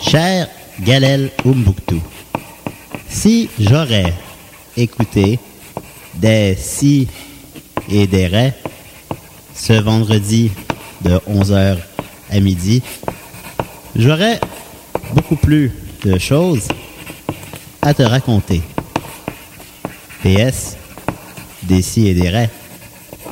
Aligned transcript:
Cher 0.00 0.48
Galel 0.80 1.30
Umbuktu, 1.44 1.96
si 3.08 3.50
j'aurais 3.58 4.14
écouté 4.76 5.40
des 6.14 6.54
si 6.56 7.08
et 7.88 8.06
des 8.06 8.28
ré 8.28 8.52
ce 9.52 9.72
vendredi 9.72 10.52
de 11.02 11.18
11h 11.28 11.78
à 12.30 12.40
midi, 12.40 12.82
j'aurais 13.94 14.40
beaucoup 15.14 15.36
plus 15.36 15.72
de 16.04 16.18
choses 16.18 16.68
à 17.82 17.94
te 17.94 18.02
raconter. 18.02 18.62
PS, 20.22 20.76
des 21.62 21.82
si 21.82 22.08
et 22.08 22.14
des 22.14 22.28
ré, 22.28 22.48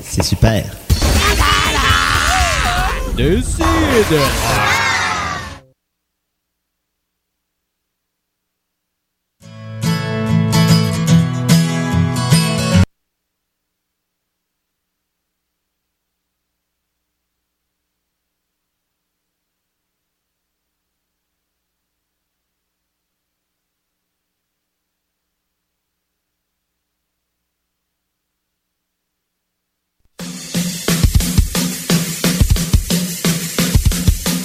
c'est 0.02 0.22
super. 0.22 0.64
Des 3.16 3.24
et 3.24 4.04
des. 4.10 4.63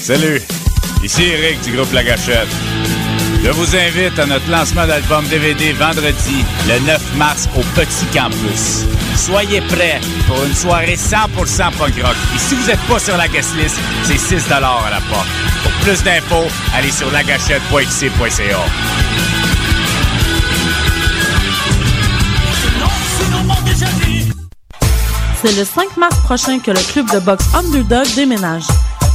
Salut, 0.09 0.41
ici 1.03 1.21
Eric 1.21 1.61
du 1.61 1.71
groupe 1.71 1.93
La 1.93 2.03
Gâchette. 2.03 2.47
Je 3.43 3.51
vous 3.51 3.75
invite 3.75 4.17
à 4.17 4.25
notre 4.25 4.49
lancement 4.49 4.87
d'album 4.87 5.23
DVD 5.27 5.71
vendredi, 5.73 6.43
le 6.67 6.79
9 6.79 7.15
mars, 7.15 7.47
au 7.55 7.61
Petit 7.79 8.07
Campus. 8.11 8.85
Soyez 9.15 9.61
prêts 9.61 10.01
pour 10.25 10.43
une 10.43 10.55
soirée 10.55 10.95
100% 10.95 11.27
punk 11.77 11.93
rock. 12.03 12.15
Et 12.33 12.39
si 12.39 12.55
vous 12.55 12.65
n'êtes 12.65 12.79
pas 12.87 12.97
sur 12.97 13.17
la 13.17 13.27
guest 13.27 13.55
list, 13.55 13.75
c'est 14.03 14.17
6 14.17 14.51
à 14.51 14.59
la 14.59 14.99
porte. 15.11 15.27
Pour 15.61 15.71
plus 15.83 16.01
d'infos, 16.01 16.47
allez 16.73 16.89
sur 16.89 17.11
lagachette.xc.ca. 17.11 18.59
C'est 25.43 25.55
le 25.55 25.63
5 25.63 25.97
mars 25.97 26.17
prochain 26.23 26.57
que 26.57 26.71
le 26.71 26.91
club 26.91 27.11
de 27.11 27.19
boxe 27.19 27.45
Underdog 27.53 28.07
déménage. 28.15 28.65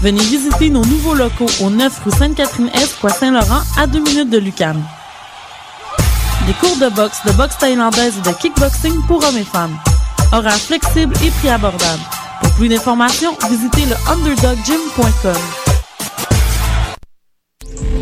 Venez 0.04 0.20
visiter 0.20 0.68
nos 0.68 0.84
nouveaux 0.84 1.14
locaux 1.14 1.48
au 1.62 1.70
9 1.70 2.02
rue 2.04 2.10
Sainte-Catherine-Est, 2.10 3.00
Coin 3.00 3.08
Saint-Laurent, 3.08 3.62
à 3.78 3.86
2 3.86 4.00
minutes 4.00 4.28
de 4.28 4.36
Lucam. 4.36 4.78
Des 6.46 6.52
cours 6.52 6.76
de 6.76 6.94
boxe, 6.94 7.24
de 7.24 7.32
boxe 7.32 7.56
thaïlandaise 7.56 8.18
et 8.18 8.28
de 8.28 8.34
kickboxing 8.36 9.00
pour 9.08 9.24
hommes 9.24 9.38
et 9.38 9.44
femmes. 9.44 9.78
Horaires 10.30 10.60
flexibles 10.60 11.16
et 11.24 11.30
prix 11.30 11.48
abordables. 11.48 12.02
Pour 12.42 12.52
plus 12.52 12.68
d'informations, 12.68 13.34
visitez 13.48 13.86
le 13.86 13.96
underdoggym.com. 14.12 15.63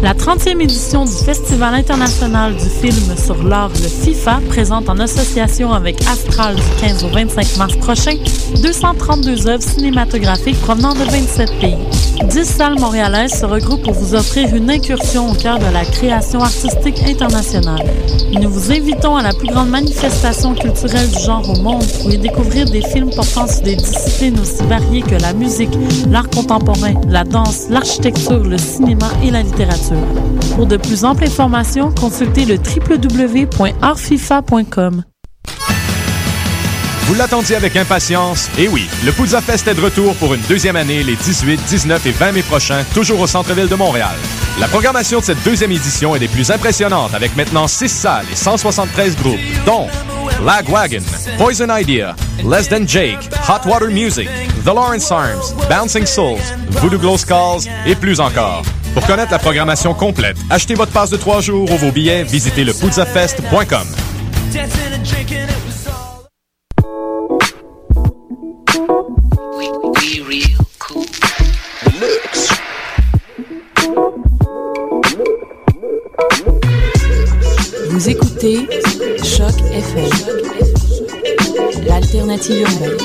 La 0.03 0.15
30e 0.15 0.61
édition 0.61 1.05
du 1.05 1.13
Festival 1.13 1.75
international 1.75 2.57
du 2.57 2.69
film 2.69 3.17
sur 3.17 3.41
l'art, 3.45 3.69
le 3.69 3.89
FIFA, 3.89 4.41
présente 4.49 4.89
en 4.89 4.99
association 4.99 5.73
avec 5.73 6.01
Astral 6.09 6.57
du 6.57 6.63
15 6.81 7.05
au 7.05 7.09
25 7.09 7.57
mars 7.57 7.77
prochain 7.77 8.17
232 8.61 9.47
œuvres 9.47 9.63
cinématographiques 9.63 10.61
provenant 10.61 10.95
de 10.95 11.05
27 11.05 11.61
pays. 11.61 11.77
10 12.25 12.45
salles 12.45 12.81
montréalaises 12.81 13.41
se 13.41 13.47
regroupent 13.47 13.83
pour 13.83 13.95
vous 13.95 14.17
offrir 14.17 14.53
une 14.55 14.71
incursion 14.71 15.31
au 15.31 15.35
cœur 15.35 15.61
de 15.61 15.73
la 15.73 15.85
création 15.85 16.43
artistique 16.43 17.01
internationale. 17.07 17.85
Nous 18.41 18.51
vous 18.51 18.73
invitons 18.73 19.17
à 19.17 19.23
la 19.23 19.33
plus 19.33 19.49
grande 19.49 19.69
manifestation 19.69 20.55
culturelle 20.55 21.09
du 21.11 21.19
genre 21.23 21.49
au 21.49 21.61
monde 21.61 21.87
pour 22.01 22.11
y 22.11 22.19
découvrir 22.19 22.67
des 22.67 22.83
films 22.83 23.11
portant 23.11 23.47
sur 23.47 23.63
des 23.63 23.77
disciplines 23.77 24.39
aussi 24.41 24.65
variées 24.65 25.03
que 25.03 25.15
la 25.17 25.33
musique, 25.33 25.73
l'art 26.11 26.29
contemporain, 26.31 26.95
la 27.09 27.25
danse, 27.25 27.67
l'architecture, 27.71 28.43
le 28.43 28.59
cinéma 28.59 29.09
et 29.23 29.31
la 29.31 29.43
littérature. 29.43 29.92
Pour 30.55 30.67
de 30.67 30.77
plus 30.77 31.05
amples 31.05 31.25
informations, 31.25 31.91
consultez 31.93 32.45
le 32.45 32.57
www.artfifa.com. 32.57 35.05
Vous 37.07 37.15
l'attendiez 37.15 37.57
avec 37.57 37.75
impatience? 37.77 38.49
Et 38.59 38.69
oui, 38.69 38.87
le 39.05 39.13
Poudza 39.13 39.41
Fest 39.41 39.67
est 39.67 39.75
de 39.75 39.81
retour 39.81 40.15
pour 40.17 40.35
une 40.35 40.43
deuxième 40.49 40.77
année 40.77 41.03
les 41.03 41.17
18, 41.17 41.61
19 41.69 42.07
et 42.07 42.13
20 42.13 42.33
mai 42.33 42.43
prochains, 42.43 42.85
toujours 42.95 43.21
au 43.21 43.27
centre-ville 43.27 43.69
de 43.69 43.75
Montréal. 43.75 44.15
La 44.61 44.69
programmation 44.69 45.19
de 45.19 45.25
cette 45.25 45.43
deuxième 45.43 45.73
édition 45.73 46.15
est 46.15 46.21
des 46.21 46.29
plus 46.29 46.51
impressionnantes 46.51 47.15
avec 47.15 47.35
maintenant 47.37 47.67
6 47.67 47.89
salles 47.89 48.27
et 48.31 48.37
173 48.37 49.17
groupes, 49.17 49.41
dont 49.67 49.89
Lagwagon, 50.45 51.03
Poison 51.39 51.77
Idea, 51.77 52.15
Less 52.49 52.69
Than 52.69 52.87
Jake, 52.87 53.29
Hot 53.49 53.69
Water 53.69 53.89
Music, 53.89 54.29
The 54.65 54.69
Lawrence 54.69 55.11
Arms, 55.11 55.55
Bouncing 55.69 56.07
Souls, 56.07 56.39
Voodoo 56.71 56.99
Glow 56.99 57.19
Skulls 57.19 57.69
et 57.85 57.95
plus 57.95 58.21
encore. 58.21 58.63
Pour 58.95 59.07
connaître 59.07 59.33
la 59.33 59.39
programmation 59.39 59.95
complète, 59.95 60.37
achetez 60.51 60.75
votre 60.75 60.93
passe 60.93 61.09
de 61.09 61.17
trois 61.17 61.41
jours 61.41 61.71
ou 61.71 61.77
vos 61.77 61.91
billets, 61.91 62.25
visitez 62.25 62.63
le 62.63 62.73
Vous 77.89 78.11
écoutez 78.11 78.69
Choc 79.23 79.55
FM, 79.73 80.11
l'alternative 81.87 82.61
urbaine. 82.61 82.99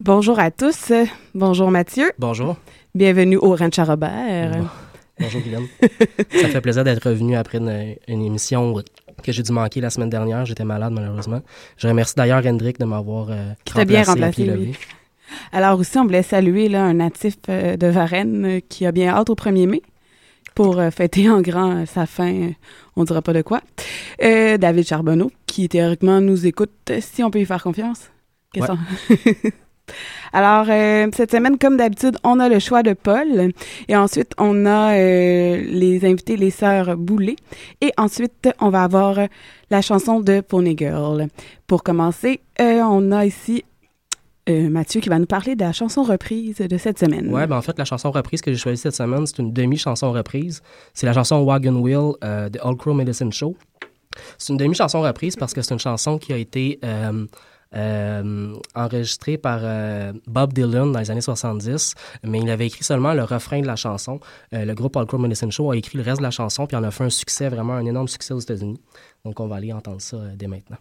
Bonjour 0.00 0.38
à 0.38 0.50
tous. 0.50 0.92
Bonjour 1.34 1.70
Mathieu. 1.70 2.10
Bonjour. 2.18 2.56
Bienvenue 2.94 3.36
au 3.36 3.54
Ranch 3.54 3.78
à 3.78 3.84
Robert. 3.84 4.64
Bonjour 5.18 5.40
Guylaine. 5.42 5.66
Ça 6.32 6.48
fait 6.48 6.60
plaisir 6.60 6.84
d'être 6.84 7.06
revenu 7.08 7.36
après 7.36 7.58
une, 7.58 8.22
émission 8.22 8.74
que 9.22 9.32
j'ai 9.32 9.42
dû 9.42 9.52
manquer 9.52 9.80
la 9.80 9.90
semaine 9.90 10.10
dernière. 10.10 10.46
J'étais 10.46 10.64
malade 10.64 10.92
malheureusement. 10.92 11.42
Je 11.76 11.86
remercie 11.86 12.14
d'ailleurs 12.16 12.44
Hendrik 12.46 12.78
de 12.78 12.86
m'avoir 12.86 13.30
euh, 13.30 13.50
remplacé 13.66 13.84
bien 13.84 14.02
remplacé. 14.02 14.72
Alors 15.52 15.78
aussi, 15.78 15.98
on 15.98 16.04
voulait 16.04 16.22
saluer 16.22 16.68
là, 16.68 16.84
un 16.84 16.94
natif 16.94 17.36
euh, 17.48 17.76
de 17.76 17.86
Varennes 17.86 18.44
euh, 18.44 18.60
qui 18.68 18.86
a 18.86 18.92
bien 18.92 19.10
hâte 19.10 19.30
au 19.30 19.34
1er 19.34 19.66
mai 19.68 19.82
pour 20.54 20.78
euh, 20.78 20.90
fêter 20.90 21.30
en 21.30 21.40
grand 21.40 21.86
sa 21.86 22.06
fin, 22.06 22.50
on 22.96 23.02
ne 23.02 23.06
dira 23.06 23.22
pas 23.22 23.32
de 23.32 23.42
quoi. 23.42 23.60
David 24.18 24.86
Charbonneau, 24.86 25.30
qui 25.46 25.68
théoriquement 25.68 26.20
nous 26.20 26.46
écoute, 26.46 26.92
si 27.00 27.22
on 27.22 27.30
peut 27.30 27.40
y 27.40 27.46
faire 27.46 27.62
confiance. 27.62 28.10
Ouais. 28.56 28.66
Alors, 30.32 30.66
euh, 30.68 31.08
cette 31.12 31.32
semaine, 31.32 31.58
comme 31.58 31.76
d'habitude, 31.76 32.16
on 32.24 32.38
a 32.40 32.48
le 32.48 32.58
choix 32.58 32.82
de 32.82 32.92
Paul. 32.92 33.52
Et 33.88 33.96
ensuite, 33.96 34.32
on 34.38 34.66
a 34.66 34.94
euh, 34.94 35.62
les 35.62 36.04
invités, 36.04 36.36
les 36.36 36.50
sœurs 36.50 36.96
Boulet. 36.96 37.36
Et 37.80 37.92
ensuite, 37.96 38.48
on 38.60 38.70
va 38.70 38.84
avoir 38.84 39.18
la 39.70 39.82
chanson 39.82 40.20
de 40.20 40.40
Pony 40.40 40.76
Girl. 40.76 41.26
Pour 41.66 41.82
commencer, 41.82 42.40
euh, 42.60 42.82
on 42.82 43.12
a 43.12 43.26
ici 43.26 43.64
Mathieu 44.48 45.00
qui 45.00 45.08
va 45.08 45.20
nous 45.20 45.26
parler 45.26 45.54
de 45.54 45.62
la 45.62 45.70
chanson 45.70 46.02
reprise 46.02 46.56
de 46.56 46.76
cette 46.76 46.98
semaine. 46.98 47.32
Ouais, 47.32 47.46
ben 47.46 47.56
en 47.56 47.62
fait, 47.62 47.78
la 47.78 47.84
chanson 47.84 48.10
reprise 48.10 48.40
que 48.40 48.50
j'ai 48.50 48.58
choisie 48.58 48.82
cette 48.82 48.96
semaine, 48.96 49.24
c'est 49.24 49.38
une 49.38 49.52
demi-chanson 49.52 50.10
reprise. 50.10 50.60
C'est 50.92 51.06
la 51.06 51.12
chanson 51.12 51.44
Wagon 51.44 51.76
Wheel 51.76 52.14
de 52.20 52.58
All 52.60 52.74
Crow 52.76 52.92
Medicine 52.92 53.32
Show. 53.32 53.54
C'est 54.38 54.52
une 54.52 54.56
demi-chanson 54.56 55.02
reprise 55.02 55.36
parce 55.36 55.54
que 55.54 55.62
c'est 55.62 55.72
une 55.72 55.78
chanson 55.78 56.18
qui 56.18 56.32
a 56.32 56.36
été 56.36 56.80
enregistré 57.72 59.38
par 59.38 59.60
euh, 59.62 60.12
Bob 60.26 60.52
Dylan 60.52 60.92
dans 60.92 60.98
les 60.98 61.10
années 61.10 61.20
70, 61.20 61.94
mais 62.24 62.40
il 62.40 62.50
avait 62.50 62.66
écrit 62.66 62.84
seulement 62.84 63.14
le 63.14 63.22
refrain 63.22 63.60
de 63.60 63.66
la 63.66 63.76
chanson. 63.76 64.20
Euh, 64.52 64.64
le 64.64 64.74
groupe 64.74 64.98
Crow 65.06 65.18
Medicine 65.18 65.52
Show 65.52 65.70
a 65.70 65.76
écrit 65.76 65.98
le 65.98 66.04
reste 66.04 66.18
de 66.18 66.24
la 66.24 66.30
chanson, 66.30 66.66
puis 66.66 66.76
en 66.76 66.82
a 66.82 66.90
fait 66.90 67.04
un 67.04 67.10
succès, 67.10 67.48
vraiment 67.48 67.74
un 67.74 67.86
énorme 67.86 68.08
succès 68.08 68.34
aux 68.34 68.40
États-Unis. 68.40 68.80
Donc 69.24 69.38
on 69.40 69.46
va 69.46 69.56
aller 69.56 69.72
entendre 69.72 70.00
ça 70.00 70.16
euh, 70.16 70.32
dès 70.36 70.46
maintenant. 70.46 70.78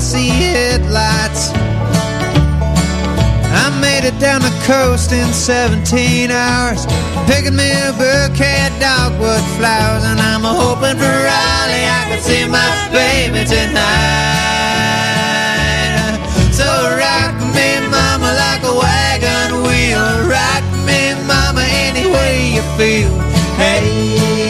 See 0.00 0.28
headlights. 0.28 1.52
I 3.52 3.68
made 3.80 4.04
it 4.08 4.18
down 4.18 4.40
the 4.40 4.54
coast 4.64 5.12
in 5.12 5.28
17 5.32 6.30
hours. 6.30 6.86
Picking 7.28 7.54
me 7.54 7.70
a 7.70 7.92
bouquet 7.92 8.68
of 8.68 8.80
dogwood 8.80 9.44
flowers. 9.60 10.04
And 10.04 10.18
I'm 10.18 10.40
hoping 10.42 10.96
for 10.96 11.04
Raleigh 11.04 11.84
I 11.84 12.06
can 12.08 12.20
see 12.20 12.48
my 12.48 12.70
baby 12.90 13.44
tonight. 13.44 13.90
So 16.50 16.64
rock 16.96 17.36
me, 17.52 17.78
mama, 17.92 18.32
like 18.40 18.64
a 18.64 18.72
wagon 18.72 19.62
wheel. 19.68 20.24
Rock 20.24 20.64
me, 20.88 21.12
mama, 21.28 21.62
any 21.68 22.06
way 22.08 22.56
you 22.56 22.62
feel. 22.80 23.12
Hey, 23.60 24.49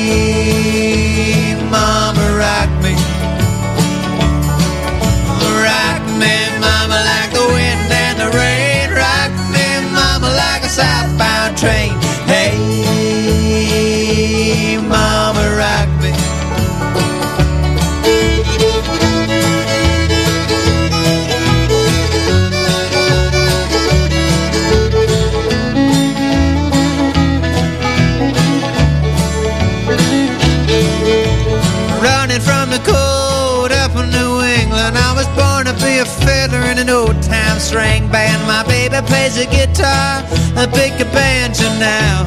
string 37.71 38.11
band. 38.11 38.43
My 38.49 38.65
baby 38.67 38.99
plays 39.07 39.37
the 39.39 39.47
guitar, 39.47 40.27
I 40.59 40.67
pick 40.67 40.99
a 40.99 41.07
banjo 41.15 41.71
now. 41.79 42.27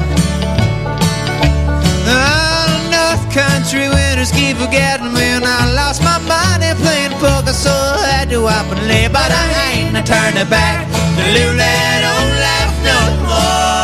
Oh, 2.08 2.72
North 2.88 3.24
Country 3.28 3.86
winters 3.92 4.32
keep 4.32 4.56
forgetting 4.56 5.12
me, 5.12 5.26
and 5.36 5.44
I 5.44 5.70
lost 5.76 6.00
my 6.02 6.18
money 6.24 6.72
playing 6.80 7.12
poker, 7.20 7.52
so 7.52 7.70
I 7.70 8.24
had 8.24 8.30
to 8.30 8.46
up 8.46 8.72
and 8.72 8.88
lay. 8.88 9.06
But 9.08 9.30
I 9.30 9.44
ain't 9.68 10.06
turning 10.06 10.48
back 10.48 10.88
to 11.16 11.22
live 11.36 11.56
that 11.60 12.00
old 12.12 12.34
life 12.48 12.76
no 12.88 12.98
more. 13.28 13.83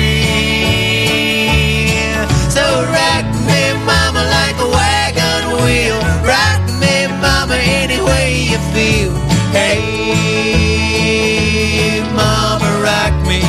Hey, 9.53 9.83
mama, 12.15 12.69
rock 12.87 13.13
me. 13.27 13.41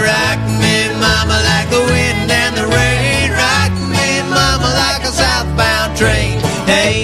Rock 0.00 0.40
me, 0.60 0.76
mama, 0.98 1.36
like 1.44 1.68
the 1.68 1.82
wind 1.92 2.30
and 2.30 2.56
the 2.56 2.66
rain. 2.66 3.30
Rock 3.32 3.72
me, 3.92 4.22
mama, 4.30 4.68
like 4.80 5.04
a 5.04 5.12
southbound 5.12 5.94
train. 5.94 6.40
Hey, 6.66 6.94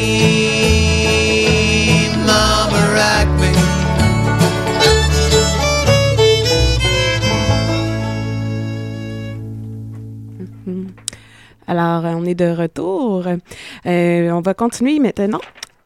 mama, 2.24 2.80
me. 3.38 3.52
Alors, 11.66 12.04
euh, 12.06 12.14
on 12.14 12.24
est 12.24 12.34
de 12.34 12.50
retour. 12.50 13.26
Euh, 13.86 14.30
on 14.30 14.40
va 14.40 14.54
continuer 14.54 14.98
maintenant 14.98 15.40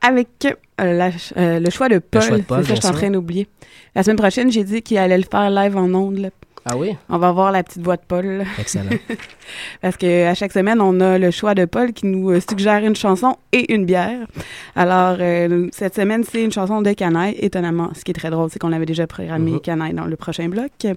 avec 0.07 0.29
euh, 0.45 0.93
la- 0.93 1.11
euh, 1.37 1.59
le 1.61 1.71
choix 1.71 1.89
de 1.89 1.99
Paul. 1.99 2.23
C'est 2.23 2.29
ça, 2.49 2.63
je 2.63 2.75
suis 2.75 2.87
en 2.87 2.93
train 2.93 3.11
d'oublier. 3.11 3.49
La 3.95 4.03
semaine 4.03 4.17
prochaine, 4.17 4.51
j'ai 4.53 4.65
dit 4.65 4.83
qu'il 4.83 4.99
allait 4.99 5.19
le 5.19 5.25
faire 5.31 5.51
live 5.51 5.77
en 5.77 5.93
ondes. 5.95 6.19
là. 6.19 6.29
Ah 6.67 6.79
oui? 6.79 6.97
On 7.11 7.19
va 7.19 7.31
voir 7.31 7.53
la 7.53 7.63
petite 7.63 7.83
voix 7.83 7.97
de 7.97 8.03
Paul. 8.09 8.25
là. 8.25 8.45
Excellent. 8.59 8.89
Parce 9.83 9.99
que 9.99 10.27
à 10.27 10.35
chaque 10.35 10.53
semaine, 10.53 10.81
on 10.81 10.99
a 11.01 11.19
le 11.19 11.31
choix 11.31 11.55
de 11.55 11.67
Paul 11.67 11.93
qui 11.93 12.07
nous 12.07 12.31
euh, 12.31 12.41
suggère 12.41 12.83
une 12.85 12.97
chanson 12.97 13.37
et 13.53 13.73
une 13.75 13.85
bière. 13.85 14.27
Alors, 14.75 15.19
euh, 15.21 15.69
cette 15.73 15.95
semaine, 15.95 16.25
c'est 16.25 16.43
une 16.43 16.53
chanson 16.53 16.81
de 16.81 16.91
Canaille, 16.93 17.37
étonnamment. 17.39 17.91
Ce 17.95 18.03
qui 18.03 18.13
est 18.13 18.15
très 18.15 18.31
drôle, 18.31 18.49
c'est 18.51 18.59
qu'on 18.59 18.73
avait 18.73 18.87
déjà 18.87 19.07
programmé 19.07 19.53
Mhm. 19.53 19.61
Canaille 19.61 19.93
dans 19.93 20.07
le 20.07 20.17
prochain 20.17 20.49
bloc. 20.49 20.71
Euh, 20.87 20.95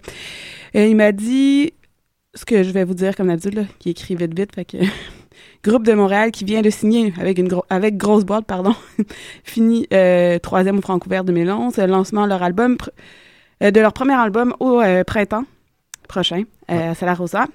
il 0.73 0.95
m'a 0.95 1.11
dit 1.11 1.73
ce 2.33 2.45
que 2.45 2.63
je 2.63 2.71
vais 2.71 2.85
vous 2.85 2.93
dire 2.93 3.13
comme 3.15 3.27
d'habitude, 3.27 3.55
là, 3.55 3.63
qui 3.79 3.89
écrit 3.89 4.15
vite 4.15 4.39
vite. 4.39 4.55
Fait 4.55 4.63
que 4.65 4.77
Groupe 5.63 5.85
de 5.85 5.93
Montréal 5.93 6.31
qui 6.31 6.45
vient 6.45 6.61
de 6.61 6.69
signer 6.69 7.13
avec 7.19 7.37
une 7.39 7.47
grosse 7.47 8.23
boîte, 8.23 8.45
pardon, 8.45 8.75
Fini 9.43 9.87
euh, 9.93 10.39
troisième 10.39 10.77
au 10.77 10.81
Francouvert 10.81 11.23
2011, 11.23 11.77
euh, 11.79 11.87
lancement 11.87 12.25
leur 12.25 12.43
album 12.43 12.77
euh, 13.63 13.71
de 13.71 13.79
leur 13.79 13.93
premier 13.93 14.13
album 14.13 14.53
au 14.59 14.81
printemps 15.05 15.45
prochain 16.07 16.43
à 16.67 16.95
Salarosa. 16.95 17.47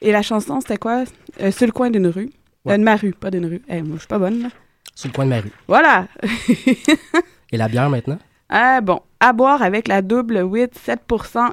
Et 0.00 0.12
la 0.12 0.22
chanson, 0.22 0.60
c'était 0.60 0.76
quoi? 0.76 1.04
sur 1.50 1.66
le 1.66 1.72
coin 1.72 1.90
d'une 1.90 2.06
rue. 2.06 2.30
Ouais. 2.64 2.78
de 2.78 2.84
ma 2.84 2.96
rue, 2.96 3.12
pas 3.12 3.30
d'une 3.30 3.46
rue. 3.46 3.62
Hey, 3.68 3.82
moi, 3.82 3.94
je 3.94 4.00
suis 4.00 4.08
pas 4.08 4.18
bonne, 4.18 4.42
là. 4.42 4.48
Sur 4.94 5.08
le 5.08 5.14
coin 5.14 5.24
de 5.24 5.30
ma 5.30 5.40
rue. 5.40 5.52
Voilà! 5.66 6.06
Et 7.52 7.56
la 7.56 7.68
bière, 7.68 7.88
maintenant? 7.88 8.18
Ah, 8.48 8.80
bon. 8.80 9.00
À 9.20 9.32
boire 9.32 9.62
avec 9.62 9.88
la 9.88 10.02
double 10.02 10.42
8-7% 10.42 11.50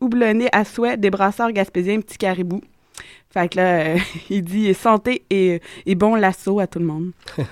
houblonnée 0.00 0.48
à 0.52 0.64
souhait 0.64 0.96
des 0.96 1.10
brasseurs 1.10 1.52
gaspésiens 1.52 2.00
Petit 2.00 2.18
Caribou. 2.18 2.60
Fait 3.32 3.48
que 3.48 3.56
là, 3.56 3.80
euh, 3.80 3.98
il 4.30 4.42
dit 4.42 4.72
santé 4.74 5.24
et, 5.30 5.60
et 5.86 5.94
bon 5.94 6.14
lasso 6.14 6.60
à 6.60 6.66
tout 6.66 6.78
le 6.78 6.86
monde. 6.86 7.12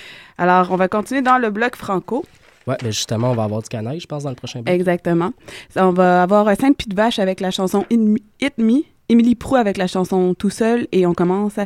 Alors, 0.38 0.70
on 0.70 0.76
va 0.76 0.88
continuer 0.88 1.22
dans 1.22 1.38
le 1.38 1.50
bloc 1.50 1.76
franco. 1.76 2.24
Oui, 2.66 2.74
mais 2.82 2.88
ben 2.88 2.92
justement, 2.92 3.30
on 3.30 3.34
va 3.34 3.44
avoir 3.44 3.62
du 3.62 3.68
canaille, 3.68 4.00
je 4.00 4.06
pense, 4.06 4.24
dans 4.24 4.30
le 4.30 4.36
prochain 4.36 4.60
bloc. 4.60 4.74
Exactement. 4.74 5.32
On 5.76 5.90
va 5.90 6.22
avoir 6.22 6.54
Sainte-Pie 6.56 6.88
de 6.88 6.96
Vache 6.96 7.18
avec 7.18 7.40
la 7.40 7.50
chanson 7.50 7.84
Hit 7.90 8.58
Me, 8.58 8.82
Émilie 9.08 9.36
Prou 9.36 9.54
avec 9.54 9.76
la 9.76 9.86
chanson 9.86 10.34
Tout 10.34 10.50
seul, 10.50 10.88
et 10.90 11.06
on 11.06 11.14
commence 11.14 11.58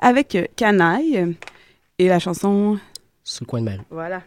avec 0.00 0.34
euh, 0.34 0.46
Canaille 0.56 1.36
et 1.98 2.08
la 2.08 2.18
chanson. 2.18 2.78
Sous 3.22 3.44
le 3.44 3.46
coin 3.46 3.60
de 3.60 3.64
ma 3.66 3.72
rue. 3.72 3.78
Voilà. 3.90 4.22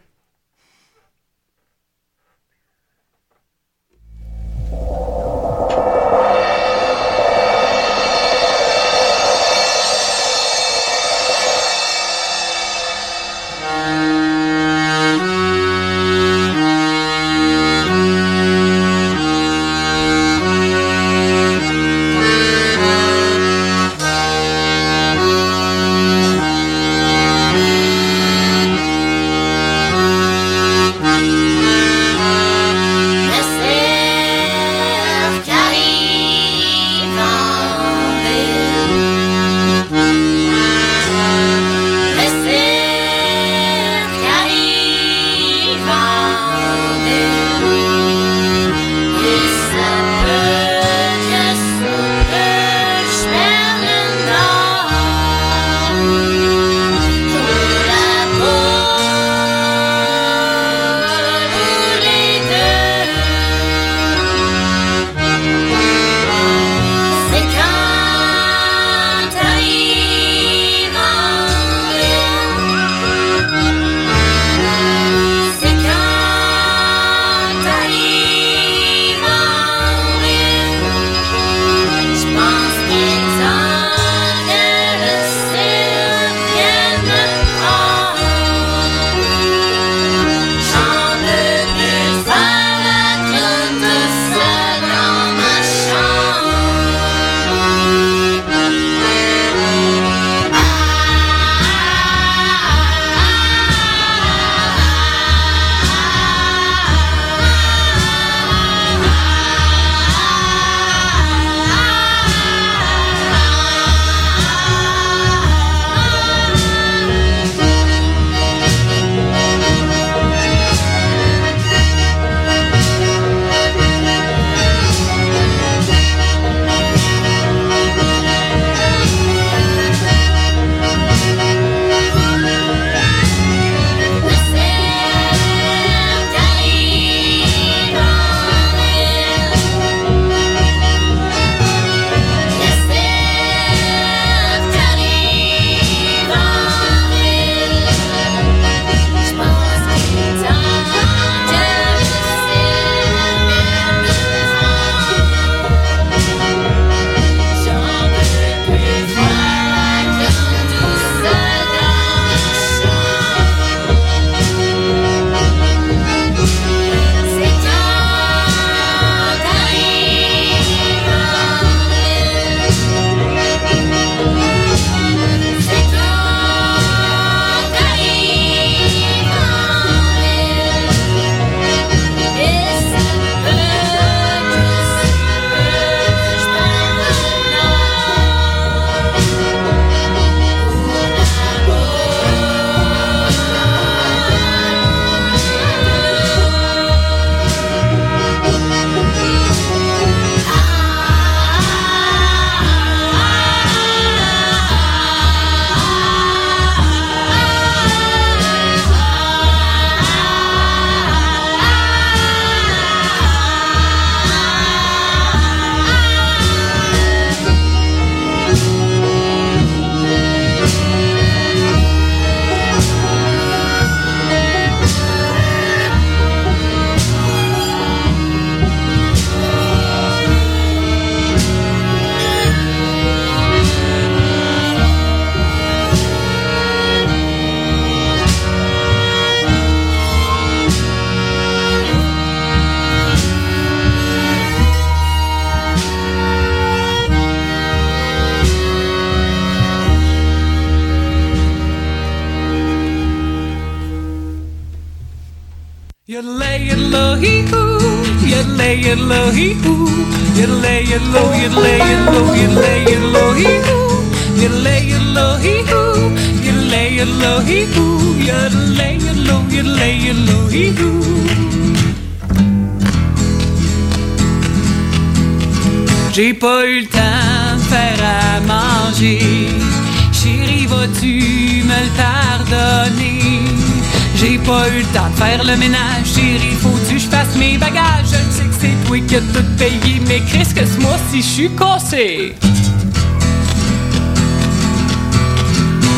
Pas 284.52 284.68
eu 284.68 284.80
le 284.80 284.86
temps 284.88 285.10
de 285.10 285.16
faire 285.16 285.44
le 285.46 285.56
ménage, 285.56 286.08
chérie, 286.14 286.58
faut-tu 286.60 286.96
que 286.96 287.00
je 287.00 287.08
fasse 287.08 287.36
mes 287.38 287.58
bagages? 287.58 288.12
Je 288.14 288.22
sais 288.36 288.48
que 288.52 288.56
c'est 288.60 288.78
toi 288.86 288.98
qui 289.08 289.16
as 289.16 289.22
tout 289.34 289.50
payé, 289.58 290.02
mais 290.08 290.20
Chris, 290.30 290.54
que 290.54 290.66
ce 290.66 290.78
mois-ci, 290.82 291.22
je 291.22 291.32
suis 291.36 291.50
cassé. 291.56 292.36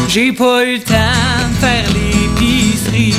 J'ai 0.07 0.31
pas 0.33 0.63
eu 0.65 0.75
le 0.75 0.83
temps 0.83 1.43
de 1.51 1.55
faire 1.63 1.87
l'épicerie. 1.97 3.15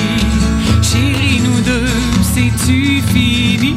Chérie, 0.88 1.40
nous 1.46 1.60
deux, 1.62 1.90
c'est-tu 2.32 3.02
fini? 3.12 3.74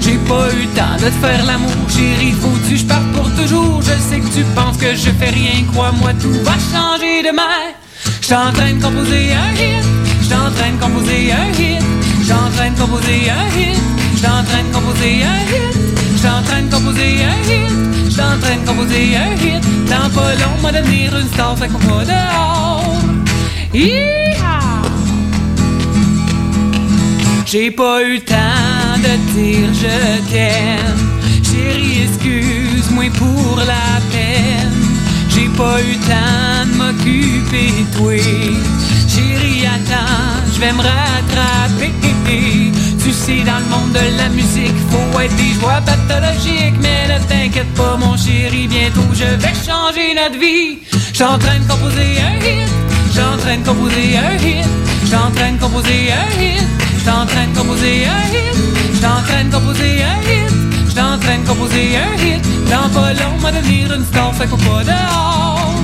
J'ai 0.00 0.18
pas 0.30 0.48
eu 0.54 0.62
le 0.62 0.68
temps 0.78 0.96
de 0.98 1.10
te 1.10 1.26
faire 1.26 1.44
l'amour, 1.44 1.82
chérie. 1.94 2.34
Faut-tu 2.40 2.78
je 2.78 2.84
parte 2.84 3.08
pour 3.12 3.28
toujours? 3.34 3.82
Je 3.82 3.96
sais 4.08 4.20
que 4.20 4.30
tu 4.34 4.42
penses 4.54 4.78
que 4.78 4.94
je 4.94 5.10
fais 5.18 5.32
rien, 5.40 5.64
crois-moi, 5.72 6.12
tout 6.14 6.38
va 6.44 6.56
changer 6.72 7.22
demain. 7.28 7.74
J'suis 8.22 8.34
en 8.34 8.52
train 8.52 8.72
de 8.72 8.82
composer 8.82 9.34
un 9.34 9.52
hit. 9.54 9.95
J'suis 10.26 10.34
en 10.34 10.50
train 10.50 10.72
de 10.72 10.80
composer 10.82 11.30
un 11.30 11.52
hit. 11.52 11.80
J'suis 12.20 12.32
en 12.32 12.50
train 12.50 12.70
de 12.70 12.76
composer 12.76 13.30
un 13.30 13.46
hit. 13.56 13.78
J'suis 14.16 14.26
en 14.26 14.42
train 14.42 14.62
de 14.64 14.74
composer 14.74 15.22
un 15.22 15.38
hit. 15.46 15.72
J'suis 16.16 16.26
en 16.26 16.42
train 16.42 16.62
de 16.62 16.74
composer 16.74 17.24
un 17.30 17.38
hit. 17.48 17.70
J'suis 18.10 18.22
en 18.22 18.36
train 18.40 18.56
de 18.56 18.66
composer 18.66 19.16
un 19.16 19.34
hit. 19.40 19.62
Dans 19.88 20.10
pas 20.10 20.34
long, 20.34 20.60
m'a 20.62 20.72
devenir 20.72 21.16
une 21.16 21.28
star, 21.28 21.56
fait 21.56 21.68
qu'on 21.68 21.78
va 21.78 22.04
dehors. 22.04 22.96
J'ai 27.46 27.70
pas 27.70 28.02
eu 28.02 28.14
le 28.14 28.20
temps 28.20 28.96
de 28.96 29.32
dire 29.32 29.68
je 29.74 30.28
t'aime. 30.28 31.06
Chérie, 31.44 32.02
excuse-moi 32.02 33.04
pour 33.14 33.58
la 33.58 34.00
peine. 34.10 34.72
J'ai 35.28 35.48
pas 35.56 35.80
eu 35.80 35.92
le 35.92 36.00
temps 36.04 36.66
de 36.66 36.74
m'occuper 36.78 37.70
de 37.78 37.96
toi. 37.96 38.85
Chérie, 39.36 39.66
attends, 39.66 40.52
je 40.54 40.60
vais 40.60 40.72
me 40.72 40.78
rattraper. 40.78 41.92
Tu 43.02 43.12
sais, 43.12 43.44
dans 43.44 43.58
le 43.58 43.66
monde 43.66 43.92
de 43.92 44.18
la 44.18 44.28
musique, 44.30 44.74
faut 44.90 45.20
être 45.20 45.34
des 45.36 45.52
joies 45.60 45.80
pathologiques. 45.84 46.74
Mais 46.80 47.06
ne 47.06 47.18
t'inquiète 47.24 47.72
pas, 47.74 47.96
mon 47.96 48.16
chéri, 48.16 48.66
bientôt 48.66 49.00
je 49.12 49.24
vais 49.24 49.54
changer 49.54 50.14
notre 50.14 50.38
vie. 50.40 50.78
J'suis 51.12 51.24
en 51.24 51.38
train 51.38 51.58
de 51.58 51.68
composer 51.68 52.20
un 52.20 52.36
hit. 52.44 52.68
J'suis 53.10 53.22
en 53.22 53.36
train 53.36 53.56
de 53.58 53.64
composer 53.64 54.16
un 54.18 54.34
hit. 54.44 54.66
J'suis 55.04 55.16
en 55.16 55.30
train 55.30 55.52
de 55.52 55.60
composer 55.60 56.12
un 56.12 56.42
hit. 56.42 56.66
J'suis 56.98 57.10
en 57.10 57.26
train 57.26 57.46
de 57.46 57.56
composer 57.56 58.06
un 58.06 58.24
hit. 58.32 58.56
J'suis 58.94 59.06
en 59.06 59.22
train 59.22 59.44
de 59.44 59.52
composer 59.54 60.02
un 60.02 60.18
hit. 60.28 60.52
J'suis 60.88 61.00
en 61.00 61.18
train 61.18 61.38
de 61.38 61.46
composer 61.46 61.96
un 61.96 62.14
hit. 62.24 62.42
Dans 62.70 62.88
pas 62.88 63.12
long, 63.12 63.38
m'a 63.40 63.52
devenir 63.52 63.94
une 63.94 64.04
star, 64.04 64.34
fait 64.34 64.48
qu'on 64.48 64.56
pas 64.56 64.82
dehors. 64.82 65.74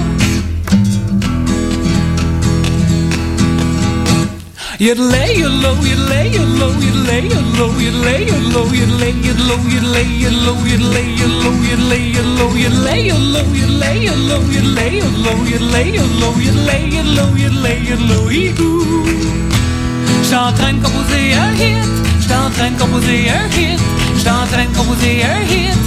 You'd 4.83 4.99
lay 4.99 5.37
you 5.37 5.49
low, 5.49 5.81
you'd 5.81 5.97
lay 6.11 6.33
you 6.33 6.43
low, 6.43 6.73
you'd 6.81 7.07
lay 7.07 7.21
you 7.29 7.41
low, 7.57 7.71
you'd 7.79 7.95
lay 8.03 8.27
you 8.27 8.37
low, 8.51 8.67
you'd 8.67 8.91
lay 8.99 9.12
you 9.12 9.31
low, 9.47 9.57
you'd 9.62 9.85
lay 9.95 10.09
you 10.11 10.29
low, 10.29 10.59
you'd 10.67 10.83
lay 10.83 11.15
you 11.23 11.39
low, 11.39 11.62
you'd 11.62 11.79
lay 11.79 12.11
you 12.11 12.23
low, 12.25 12.51
you'd 12.53 12.75
lay 12.83 13.07
you 13.07 13.15
low, 13.15 13.47
you'd 13.55 13.71
lay 13.79 14.01
you 14.03 14.12
low, 14.27 14.43
you'd 14.51 14.67
lay 14.75 14.99
you 14.99 15.07
low, 15.23 15.39
you'd 15.47 15.62
lay 15.71 15.87
you 15.95 16.03
low, 16.19 16.35
you'd 16.35 16.67
lay 16.67 16.89
you 16.91 17.03
low, 17.15 17.31
you'd 17.37 17.55
lay 17.62 17.79
you 17.79 17.97
low, 18.11 18.29
Ihou. 18.29 19.07
J'suis 20.25 20.35
en 20.35 20.53
train 20.53 20.73
de 20.73 20.83
composer 20.83 21.33
un 21.33 21.53
hit, 21.55 21.87
j'suis 22.19 22.35
en 22.35 22.51
train 22.51 22.71
de 22.71 22.79
composer 22.81 23.31
un 23.31 23.47
hit, 23.55 23.79
j'suis 24.17 24.29
en 24.29 24.47
train 24.49 24.67
de 24.67 24.77
composer 24.77 25.23
un 25.23 25.47
hit, 25.47 25.79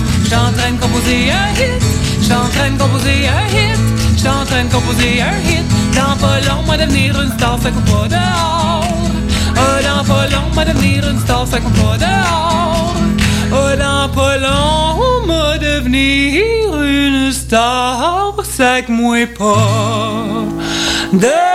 j'suis 2.22 2.34
en 2.34 2.50
train 2.54 2.72
de 2.72 2.78
composer 2.80 3.28
un 3.28 3.52
hit, 3.60 3.82
j'suis 4.16 5.85
dans 5.96 6.16
pas 6.18 6.40
long, 6.48 6.62
moi 6.66 6.78
devenir 6.78 7.20
une 7.22 7.32
star, 7.32 7.58
ça 7.62 7.72
compte 7.72 7.86
pas 7.86 8.08
dehors. 8.08 8.84
Oh, 9.56 9.78
dans 9.84 10.04
pas 10.04 10.28
long, 10.28 10.48
moi 10.54 10.66
devenir 10.66 11.10
une 11.10 11.20
star, 11.20 11.48
ça 11.48 11.60
compte 11.60 11.74
pas 11.74 11.98
dehors. 11.98 12.96
Oh, 13.52 13.76
dans 13.78 14.10
pas 14.10 14.38
long, 14.38 15.26
moi 15.28 15.58
devenir 15.58 16.82
une 16.82 17.32
star, 17.32 18.34
ça 18.44 18.82
compte 18.82 19.34
pas 19.38 19.56
dehors. 21.14 21.55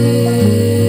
you 0.00 0.79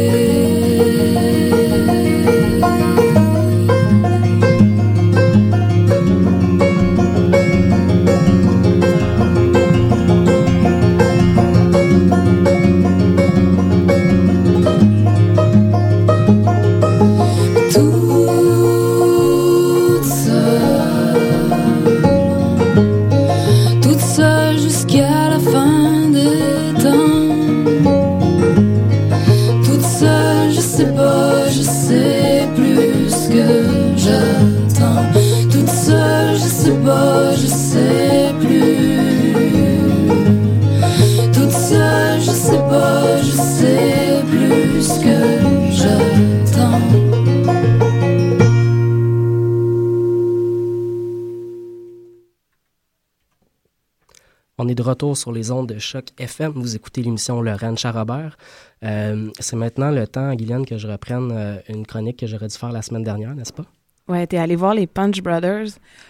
sur 55.22 55.32
les 55.32 55.52
ondes 55.52 55.68
de 55.68 55.80
choc 55.80 56.08
FM. 56.18 56.54
Vous 56.56 56.76
écoutez 56.76 57.04
l'émission 57.04 57.42
Lorraine 57.42 57.78
Charrobert. 57.78 58.38
Euh, 58.84 59.30
c'est 59.40 59.56
maintenant 59.56 59.92
le 59.92 60.08
temps, 60.08 60.34
Guylaine, 60.34 60.66
que 60.66 60.78
je 60.78 60.88
reprenne 60.88 61.32
euh, 61.32 61.58
une 61.70 61.86
chronique 61.86 62.18
que 62.18 62.28
j'aurais 62.28 62.48
dû 62.48 62.58
faire 62.58 62.72
la 62.72 62.82
semaine 62.82 63.04
dernière, 63.04 63.36
n'est-ce 63.36 63.54
pas? 63.54 63.66
Ouais, 64.08 64.26
t'es 64.26 64.38
allé 64.38 64.56
voir 64.56 64.74
les 64.74 64.88
Punch 64.88 65.22
Brothers 65.22 65.68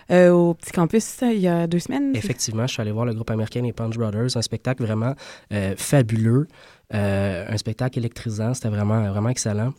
euh, 0.09 0.31
au 0.31 0.53
petit 0.53 0.71
campus 0.71 1.19
il 1.23 1.39
y 1.39 1.47
a 1.49 1.67
deux 1.67 1.79
semaines. 1.79 2.15
Effectivement, 2.15 2.65
je 2.65 2.73
suis 2.73 2.81
allé 2.81 2.91
voir 2.91 3.05
le 3.05 3.13
groupe 3.13 3.29
américain 3.29 3.61
les 3.61 3.73
Punch 3.73 3.97
Brothers, 3.97 4.37
un 4.37 4.41
spectacle 4.41 4.83
vraiment 4.83 5.13
fabuleux, 5.75 6.47
un 6.91 7.57
spectacle 7.57 7.99
électrisant, 7.99 8.53
c'était 8.53 8.69
vraiment, 8.69 9.11
vraiment 9.11 9.29
excellent. 9.29 9.73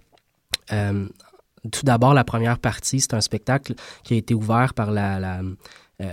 Tout 0.69 1.85
d'abord, 1.85 2.13
la 2.13 2.25
première 2.25 2.59
partie, 2.59 3.01
c'est 3.01 3.15
un 3.15 3.21
spectacle 3.21 3.75
qui 4.05 4.15
a 4.15 4.17
été 4.19 4.35
ouvert 4.35 4.75
par 4.75 4.91
la, 4.91 5.19
la, 5.19 5.41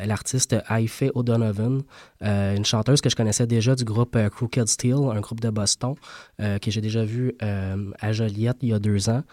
l'artiste 0.06 0.56
Aife 0.69 1.04
O'Donovan, 1.13 1.82
euh, 2.23 2.56
une 2.56 2.65
chanteuse 2.65 3.02
que 3.02 3.10
je 3.10 3.15
connaissais 3.15 3.47
déjà 3.47 3.75
du 3.75 3.84
groupe 3.84 4.15
euh, 4.15 4.30
Crooked 4.30 4.67
Steel, 4.67 4.95
un 4.95 5.19
groupe 5.21 5.39
de 5.39 5.49
Boston, 5.49 5.95
euh, 6.41 6.58
que 6.60 6.71
j'ai 6.71 6.82
déjà 6.82 7.04
vu 7.04 7.36
euh, 7.41 7.91
à 7.99 8.12
Joliette 8.12 8.58
il 8.62 8.69
y 8.69 8.73
a 8.73 8.80
deux 8.80 9.10
ans. 9.10 9.23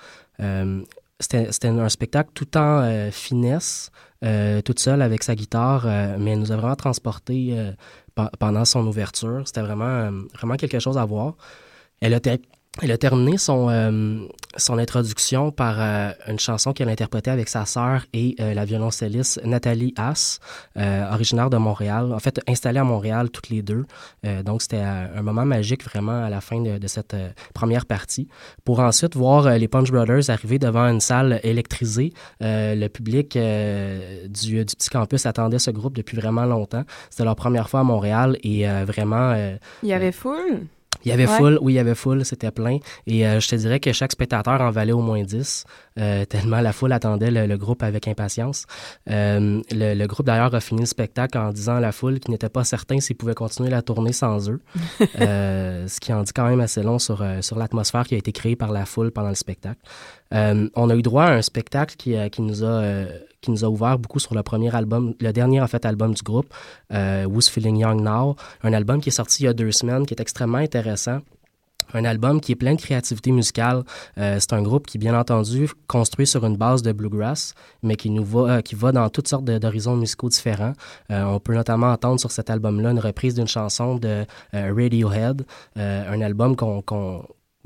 Euh, 0.41 0.83
c'était, 1.19 1.69
un 1.69 1.89
spectacle 1.89 2.31
tout 2.35 2.57
en 2.59 2.81
euh, 2.83 3.11
finesse, 3.11 3.91
euh, 4.23 4.61
toute 4.61 4.79
seule 4.79 5.01
avec 5.01 5.23
sa 5.23 5.35
guitare, 5.35 5.85
euh, 5.87 6.17
mais 6.19 6.33
elle 6.33 6.41
nous 6.41 6.53
a 6.53 6.57
vraiment 6.57 6.77
transporté 6.77 7.49
euh, 7.53 7.73
pe- 8.15 8.29
pendant 8.39 8.65
son 8.65 8.87
ouverture. 8.87 9.43
C'était 9.47 9.63
vraiment, 9.63 9.85
euh, 9.85 10.11
vraiment 10.35 10.57
quelque 10.57 10.79
chose 10.79 10.99
à 10.99 11.05
voir. 11.07 11.35
Elle 12.01 12.13
a, 12.13 12.21
elle 12.83 12.93
a 12.93 12.99
terminé 12.99 13.39
son, 13.39 13.69
euh, 13.71 14.19
son 14.57 14.79
introduction 14.79 15.51
par 15.51 15.77
euh, 15.81 16.11
une 16.29 16.39
chanson 16.39 16.73
qu'elle 16.73 16.89
interprétait 16.89 17.31
avec 17.31 17.49
sa 17.49 17.65
sœur 17.65 18.05
et 18.13 18.37
euh, 18.41 18.55
la 18.55 18.65
violoncelliste 18.65 19.41
Nathalie 19.45 19.95
Haas, 19.97 20.41
euh, 20.77 21.11
originaire 21.11 21.49
de 21.51 21.57
Montréal, 21.57 22.13
en 22.13 22.19
fait 22.19 22.41
installée 22.47 22.79
à 22.79 22.85
Montréal 22.85 23.31
toutes 23.31 23.49
les 23.49 23.63
deux. 23.63 23.87
Euh, 24.25 24.43
donc 24.43 24.63
c'était 24.63 24.83
euh, 24.83 25.19
un 25.19 25.23
moment 25.23 25.45
magique 25.47 25.85
vraiment 25.85 26.25
à 26.25 26.29
la 26.31 26.41
fin 26.41 26.61
de, 26.61 26.79
de 26.79 26.87
cette 26.87 27.17
première 27.55 27.87
partie. 27.87 28.29
Pour 28.65 28.81
ensuite 28.81 29.17
voir 29.17 29.49
les 29.59 29.69
Punch 29.69 29.91
Brothers 29.91 30.29
arriver 30.29 30.59
devant 30.59 30.87
une 30.89 31.01
salle 31.01 31.41
électrisée. 31.43 32.13
Euh, 32.43 32.75
le 32.75 32.89
public 32.89 33.37
euh, 33.37 34.27
du, 34.29 34.65
du 34.65 34.77
petit 34.77 34.91
campus 34.91 35.25
attendait 35.27 35.59
ce 35.59 35.71
groupe 35.71 35.97
depuis 35.97 36.17
vraiment 36.17 36.45
longtemps. 36.45 36.85
C'était 37.11 37.25
leur 37.25 37.37
première 37.37 37.69
fois 37.71 37.81
à 37.81 37.85
Montréal 37.85 38.37
et 38.43 38.69
euh, 38.69 38.85
vraiment... 38.85 39.33
euh, 39.33 39.57
Il 39.83 39.89
y 39.89 39.93
avait 39.93 40.13
full. 40.13 40.67
Il 41.07 41.11
y 41.11 41.13
avait 41.13 41.27
Ouais. 41.27 41.37
full, 41.39 41.59
oui, 41.63 41.73
il 41.75 41.77
y 41.77 41.79
avait 41.79 41.95
full, 41.95 42.25
c'était 42.25 42.51
plein. 42.51 42.79
Et 43.07 43.27
euh, 43.27 43.41
je 43.41 43.49
te 43.49 43.55
dirais 43.57 43.81
que 43.81 43.93
chaque 43.93 44.13
spectateur 44.13 44.61
en 44.61 44.71
valait 44.71 44.93
au 44.93 45.01
moins 45.01 45.23
10, 45.23 45.65
euh, 45.99 46.25
tellement 46.33 46.61
la 46.61 46.73
foule 46.73 46.93
attendait 46.93 47.31
le, 47.31 47.47
le 47.47 47.57
groupe 47.57 47.83
avec 47.83 48.07
impatience. 48.09 48.67
Euh, 49.09 49.63
le, 49.71 49.95
le 49.95 50.07
groupe 50.07 50.27
d'ailleurs 50.27 50.55
a 50.55 50.61
fini 50.61 50.81
le 50.81 50.87
spectacle 50.87 51.39
en 51.39 51.53
disant 51.53 51.77
à 51.77 51.81
la 51.81 51.93
foule 51.93 52.19
qu'il 52.21 52.33
n'était 52.33 52.49
pas 52.49 52.65
certain 52.65 53.01
s'ils 53.01 53.17
pouvaient 53.17 53.35
continuer 53.35 53.71
la 53.71 53.83
tournée 53.83 54.13
sans 54.13 54.51
eux, 54.51 54.61
Euh, 55.21 55.87
ce 55.89 56.01
qui 56.01 56.13
en 56.13 56.23
dit 56.23 56.33
quand 56.35 56.49
même 56.49 56.61
assez 56.61 56.83
long 56.83 56.99
sur, 56.99 57.23
euh, 57.23 57.41
sur 57.41 57.57
l'atmosphère 57.59 58.05
qui 58.07 58.15
a 58.15 58.19
été 58.19 58.33
créée 58.33 58.57
par 58.57 58.73
la 58.73 58.85
foule 58.85 59.11
pendant 59.13 59.29
le 59.31 59.35
spectacle. 59.35 59.81
Euh, 60.35 60.69
on 60.75 60.91
a 60.91 60.95
eu 60.97 61.03
droit 61.03 61.25
à 61.25 61.33
un 61.35 61.43
spectacle 61.43 61.95
qui, 61.97 62.15
qui 62.31 62.43
nous 62.43 62.65
a... 62.65 63.05
qui 63.47 63.53
nous 63.53 63.65
a 63.65 63.69
ouvert 63.69 63.99
beaucoup 63.99 64.19
sur 64.19 64.35
le 64.35 64.43
premier 64.43 64.75
album, 64.75 65.15
le 65.21 65.33
dernier 65.33 65.61
en 65.61 65.69
fait 65.69 65.85
album 65.87 66.13
du 66.15 66.23
groupe, 66.23 66.53
euh, 66.93 67.25
Who's 67.27 67.49
Feeling 67.49 67.77
Young 67.79 68.01
Now, 68.03 68.37
un 68.63 68.73
album 68.73 69.01
qui 69.01 69.09
est 69.09 69.13
sorti 69.13 69.45
il 69.45 69.47
y 69.47 69.49
a 69.49 69.53
deux 69.53 69.71
semaines, 69.73 70.05
qui 70.05 70.15
est 70.15 70.21
extrêmement 70.21 70.59
intéressant. 70.59 71.19
Un 71.95 72.05
album 72.05 72.41
qui 72.41 72.51
est 72.51 72.57
plein 72.57 72.75
de 72.75 72.81
créativité 72.81 73.31
musicale. 73.31 73.85
Euh, 74.19 74.39
c'est 74.41 74.53
un 74.55 74.63
groupe 74.63 74.89
qui, 74.89 74.99
bien 74.99 75.17
entendu, 75.17 75.71
construit 75.87 76.27
sur 76.27 76.45
une 76.45 76.57
base 76.57 76.83
de 76.83 76.91
bluegrass, 76.91 77.55
mais 77.85 77.95
qui 77.95 78.11
nous 78.11 78.25
va, 78.25 78.41
euh, 78.57 78.61
qui 78.61 78.75
va 78.75 78.91
dans 78.91 79.09
toutes 79.09 79.29
sortes 79.29 79.45
d'horizons 79.45 79.95
musicaux 79.95 80.29
différents. 80.29 80.73
On 81.09 81.39
peut 81.39 81.55
notamment 81.55 81.93
entendre 81.93 82.19
sur 82.19 82.33
cet 82.33 82.51
album-là 82.51 82.91
une 82.91 82.99
reprise 82.99 83.35
d'une 83.35 83.47
chanson 83.47 83.95
de 83.95 84.25
Radiohead, 84.53 85.47
un 85.77 86.21
album 86.21 86.57
qu'on- 86.57 86.83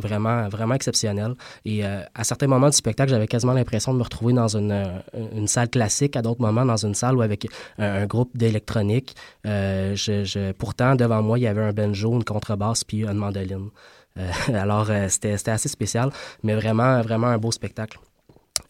vraiment 0.01 0.49
vraiment 0.49 0.75
exceptionnel. 0.75 1.35
Et 1.65 1.85
euh, 1.85 2.03
à 2.15 2.25
certains 2.25 2.47
moments 2.47 2.69
du 2.69 2.77
spectacle 2.77 3.11
j'avais 3.11 3.27
quasiment 3.27 3.53
l'impression 3.53 3.93
de 3.93 3.99
me 3.99 4.03
retrouver 4.03 4.33
dans 4.33 4.57
une, 4.57 4.73
euh, 4.73 5.47
salle 5.47 5.69
classique 5.69 6.17
à 6.17 6.23
d'autres 6.23 6.41
moments 6.41 6.65
dans 6.65 6.85
une 6.85 6.95
salle 6.95 7.17
où 7.17 7.23
avec 7.23 7.47
un, 7.79 8.07
groupe 8.07 8.37
d'électronique. 8.37 9.15
Euh, 9.47 9.95
je, 9.95 10.53
pourtant 10.53 10.97
devant 10.97 11.23
moi 11.23 11.39
il 11.39 11.43
y 11.43 11.47
avait 11.47 11.63
un 11.63 11.73
banjo 11.73 12.13
une 12.13 12.25
contrebasse 12.25 12.85
puis 12.85 13.05
une 13.05 13.15
mandoline. 13.15 13.71
Euh, 14.19 14.31
alors 14.55 14.89
c'était 15.09 15.35
assez 15.51 15.69
spécial 15.69 16.11
mais 16.43 16.55
vraiment 16.55 17.01
vraiment 17.03 17.29
un 17.29 17.39
beau 17.39 17.53
spectacle 17.53 17.99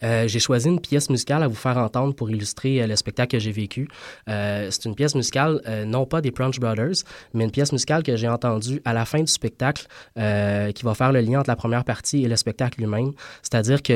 Euh, 0.03 0.27
j'ai 0.27 0.39
choisi 0.39 0.67
une 0.67 0.79
pièce 0.79 1.09
musicale 1.09 1.43
à 1.43 1.47
vous 1.47 1.55
faire 1.55 1.77
entendre 1.77 2.13
pour 2.13 2.29
illustrer 2.29 2.81
euh, 2.81 2.87
le 2.87 2.95
spectacle 2.95 3.31
que 3.37 3.39
j'ai 3.39 3.51
vécu. 3.51 3.87
Euh, 4.29 4.67
c'est 4.71 4.85
une 4.85 4.95
pièce 4.95 5.15
musicale, 5.15 5.61
non 5.85 6.05
pas 6.05 6.21
des 6.21 6.31
Punch 6.31 6.59
Brothers, 6.59 7.03
mais 7.33 7.43
une 7.43 7.51
pièce 7.51 7.71
musicale 7.71 8.03
que 8.03 8.15
j'ai 8.15 8.27
entendue 8.27 8.81
à 8.85 8.93
la 8.93 9.05
fin 9.05 9.19
du 9.19 9.31
spectacle 9.31 9.85
qui 10.15 10.83
va 10.83 10.93
faire 10.93 11.11
le 11.11 11.21
lien 11.21 11.39
entre 11.39 11.49
la 11.49 11.55
première 11.55 11.83
partie 11.83 12.23
et 12.23 12.27
le 12.27 12.35
spectacle 12.35 12.79
lui-même. 12.79 13.11
C'est-à-dire 13.41 13.81
que 13.81 13.93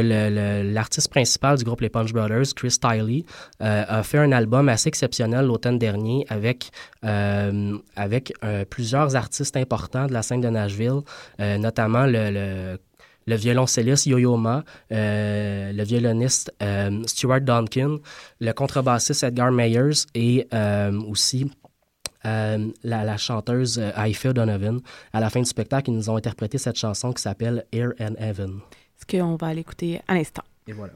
l'artiste 0.74 1.10
principal 1.10 1.58
du 1.58 1.64
groupe 1.64 1.82
Les 1.82 1.90
Punch 1.90 2.14
Brothers, 2.14 2.54
Chris 2.56 2.78
Tiley, 2.80 3.24
a 3.60 4.04
fait 4.04 4.18
un 4.18 4.32
album 4.32 4.70
assez 4.70 4.88
exceptionnel 4.88 5.46
l'automne 5.46 5.78
dernier 5.78 6.26
avec, 6.30 6.72
avec 7.02 8.34
plusieurs 8.70 9.16
artistes 9.16 9.58
importants 9.58 10.08
de 10.08 10.14
la 10.14 10.22
scène 10.22 10.42
de 10.42 10.50
Nashville, 10.50 11.02
notamment 11.40 12.06
le 12.06 12.78
le 13.28 13.36
violoncelliste 13.36 14.06
Yo-Yo 14.06 14.38
Ma, 14.38 14.64
euh, 14.92 15.72
le 15.72 15.84
violoniste 15.84 16.54
euh, 16.62 17.04
Stuart 17.06 17.42
Duncan, 17.42 17.98
le 18.40 18.52
contrebassiste 18.52 19.24
Edgar 19.24 19.52
Meyers 19.52 20.06
et 20.14 20.48
euh, 20.54 21.00
aussi 21.02 21.52
euh, 22.26 22.68
la, 22.84 23.04
la 23.04 23.18
chanteuse 23.18 23.80
Aifa 23.80 24.34
Donovan. 24.34 24.80
À 25.14 25.20
la 25.20 25.30
fin 25.30 25.40
du 25.40 25.46
spectacle, 25.46 25.92
ils 25.92 25.96
nous 25.96 26.10
ont 26.10 26.18
interprété 26.18 26.58
cette 26.58 26.78
chanson 26.78 27.14
qui 27.14 27.22
s'appelle 27.22 27.66
Air 27.72 27.94
and 28.00 28.16
Heaven. 28.18 28.60
Ce 29.00 29.06
qu'on 29.06 29.36
va 29.36 29.48
aller 29.48 29.62
écouter 29.62 30.02
à 30.08 30.16
l'instant. 30.16 30.44
Et 30.68 30.74
voilà. 30.74 30.94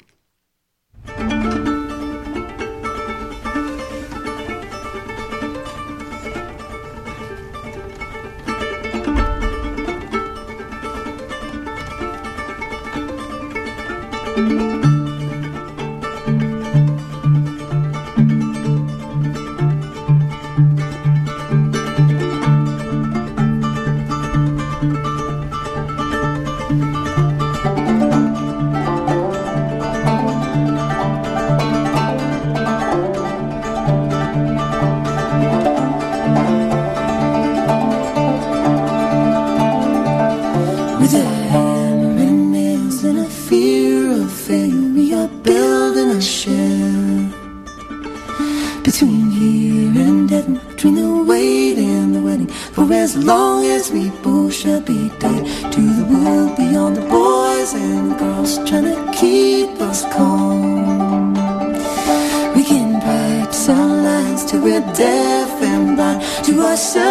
myself 66.79 67.08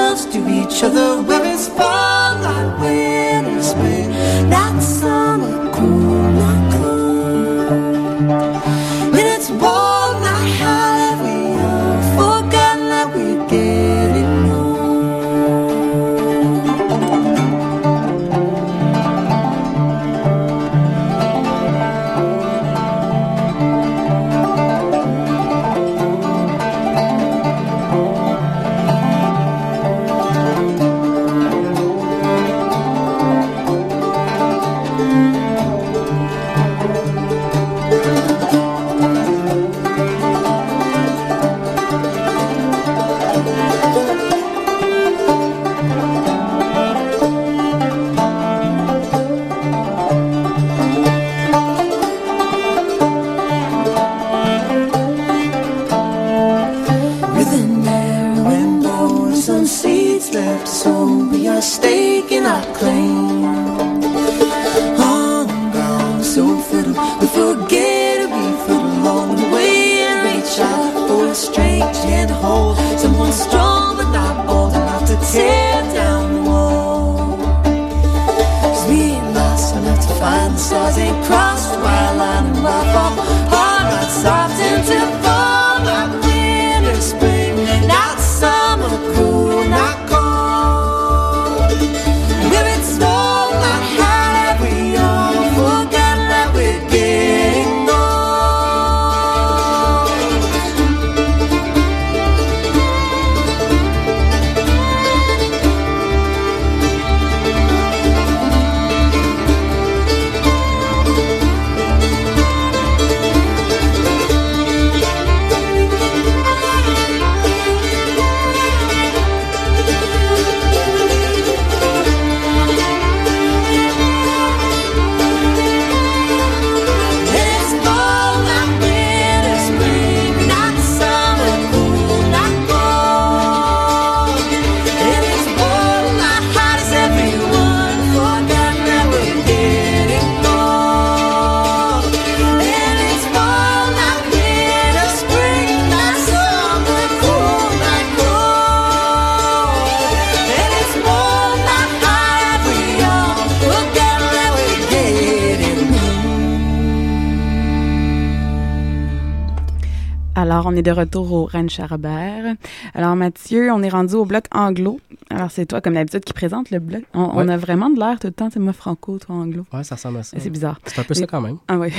Alors, 160.58 160.72
on 160.72 160.76
est 160.76 160.82
de 160.82 160.90
retour 160.90 161.32
au 161.32 161.44
Ranch 161.46 161.78
Robert. 161.88 162.56
Alors, 162.92 163.14
Mathieu, 163.14 163.70
on 163.70 163.80
est 163.80 163.88
rendu 163.88 164.14
au 164.14 164.24
bloc 164.24 164.46
anglo. 164.52 164.98
Alors, 165.30 165.52
c'est 165.52 165.66
toi, 165.66 165.80
comme 165.80 165.94
d'habitude, 165.94 166.24
qui 166.24 166.32
présente 166.32 166.72
le 166.72 166.80
bloc. 166.80 167.04
On, 167.14 167.46
a 167.48 167.56
vraiment 167.56 167.90
de 167.90 168.00
l'air 168.00 168.18
tout 168.18 168.26
le 168.26 168.32
temps, 168.32 168.48
c'est 168.52 168.58
moi 168.58 168.72
franco, 168.72 169.20
toi 169.20 169.36
anglo. 169.36 169.64
Ouais, 169.72 169.84
ça 169.84 169.94
ressemble 169.94 170.18
à 170.18 170.24
ça. 170.24 170.36
C'est 170.40 170.50
bizarre. 170.50 170.80
C'est 170.84 170.98
un 170.98 171.04
peu 171.04 171.14
ça 171.14 171.28
quand 171.28 171.40
même. 171.40 171.58
Ah 171.68 171.78
oui. 171.78 171.92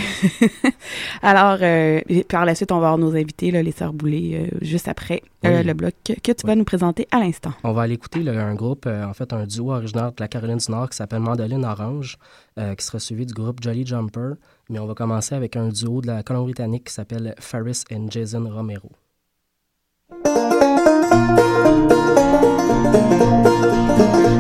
Alors, 1.22 1.60
euh, 1.62 2.02
par 2.28 2.43
la 2.43 2.54
suite, 2.54 2.74
on 2.74 2.80
va 2.80 2.88
avoir 2.88 2.98
nos 2.98 3.15
invités, 3.15 3.50
là, 3.52 3.63
les 3.63 3.72
Sœurs 3.72 3.93
Boulay, 3.93 4.50
euh, 4.52 4.58
juste 4.62 4.89
après 4.89 5.22
euh, 5.45 5.63
le 5.63 5.74
bloc 5.74 5.93
que, 6.04 6.32
tu 6.34 6.45
vas 6.45 6.56
nous 6.56 6.65
présenter 6.65 7.08
à 7.12 7.19
l'instant. 7.19 7.54
On 7.63 7.72
va 7.72 7.84
aller 7.84 7.93
écouter 7.93 8.24
là, 8.24 8.45
un 8.45 8.56
groupe, 8.56 8.88
en 8.88 9.13
fait 9.13 9.32
un 9.32 9.45
duo 9.45 9.72
originaire 9.72 10.12
de 10.12 10.19
la 10.19 10.28
Caroline 10.28 10.58
du 10.58 10.69
Nord 10.69 10.89
qui 10.89 10.98
s'appelle 10.98 11.22
Mandoline 11.22 11.63
Orange, 11.63 12.17
qui 12.58 12.86
sera 12.86 13.00
suivi 13.00 13.26
du 13.26 13.34
groupe 13.34 13.63
Jolly 13.63 13.86
Jumper. 13.86 14.34
Mais 14.69 14.77
on 14.77 14.86
va 14.86 14.93
commencer 14.93 15.34
avec 15.34 15.55
un 15.55 15.69
duo 15.69 15.99
de 16.01 16.08
la 16.08 16.21
Colombie-Britannique 16.21 16.86
qui 16.86 16.93
s'appelle 16.93 17.34
Ferris 17.39 17.84
and 17.91 18.08
Jason 18.12 18.47
Romero. 18.47 18.91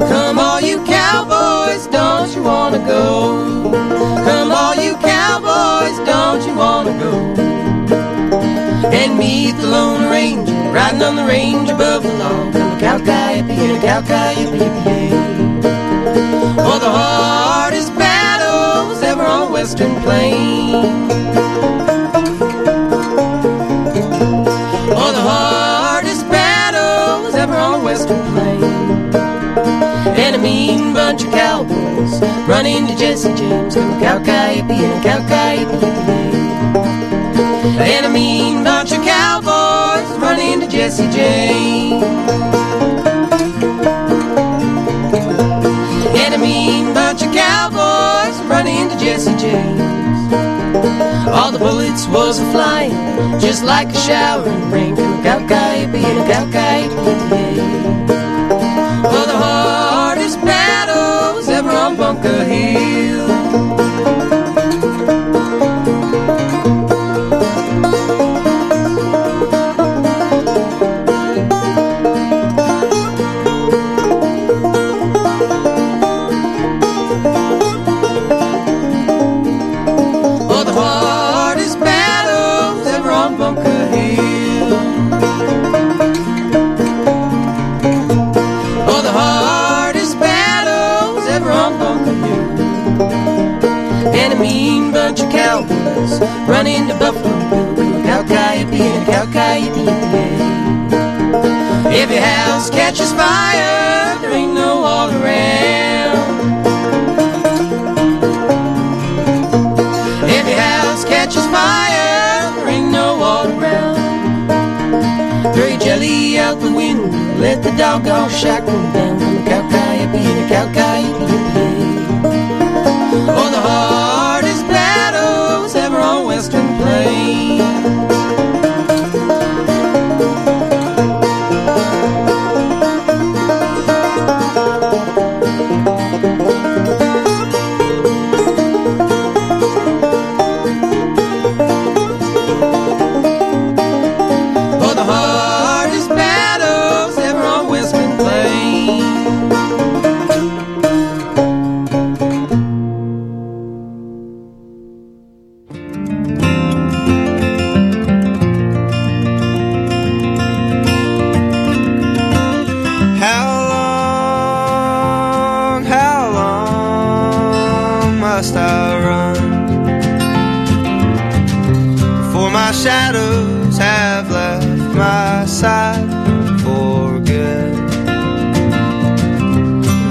Come 0.07 0.37
all 0.37 0.61
you 0.61 0.83
cowboys, 0.85 1.87
don't 1.87 2.31
you 2.35 2.43
wanna 2.43 2.77
go? 2.77 3.71
Come 4.23 4.51
all 4.51 4.75
you 4.75 4.95
cowboys, 4.97 5.97
don't 6.05 6.45
you 6.45 6.53
wanna 6.55 6.93
go? 6.99 7.11
And 8.91 9.17
meet 9.17 9.57
the 9.57 9.65
Lone 9.65 10.11
Ranger, 10.11 10.53
riding 10.71 11.01
on 11.01 11.15
the 11.15 11.25
range 11.25 11.71
above 11.71 12.03
the 12.03 12.13
law. 12.13 12.51
Come 12.51 12.73
a 12.73 12.79
cow-cow-yippee 12.79 13.57
and 13.57 13.77
a 13.77 13.81
cow-cow-yippee-yippee-yay. 13.81 15.09
For 16.55 16.79
the 16.79 16.89
hardest 16.91 17.29
battles 17.29 17.38
Western 19.59 19.95
Plains. 20.03 21.11
For 24.87 25.09
the 25.17 25.23
hardest 25.29 26.23
battles 26.29 27.35
ever 27.35 27.55
on 27.55 27.83
Western 27.83 28.21
Plains. 28.31 29.15
And 30.17 30.35
a 30.37 30.39
mean 30.39 30.93
bunch 30.93 31.25
of 31.25 31.31
cowboys 31.31 32.21
run 32.47 32.65
into 32.65 32.95
Jesse 32.95 33.35
James. 33.35 33.75
Come 33.75 33.97
a 33.97 33.99
cow-cow-yippee 33.99 34.79
and 34.79 35.03
cow-cow-yippee-yippee-yay. 35.03 37.95
And 37.95 38.05
a 38.05 38.09
mean 38.09 38.63
bunch 38.63 38.93
of 38.93 39.03
cowboys 39.03 40.07
run 40.19 40.39
into 40.39 40.69
Jesse 40.69 41.09
James. 41.11 42.29
And 46.15 46.33
a 46.33 46.37
mean 46.37 46.93
bunch 46.93 47.21
of 47.21 47.31
cowboys 47.33 48.39
running 48.49 48.77
into 48.77 48.97
Jesse 48.97 49.35
James. 49.37 49.79
All 51.27 51.51
the 51.51 51.59
bullets 51.59 52.07
was 52.07 52.39
a 52.39 52.51
flying, 52.51 52.91
just 53.39 53.63
like 53.63 53.89
a 53.89 53.97
rain. 54.71 54.95
Cow-cow-yippee 54.95 56.03
and 56.03 56.19
a 56.19 56.25
cow-cow-yippee-yay. 56.31 58.07
For 59.03 59.25
the 59.31 59.37
hardest 59.37 60.41
battles 60.41 61.47
ever 61.49 61.69
on 61.69 61.95
Bunker 61.95 62.43
Hill. 62.43 63.38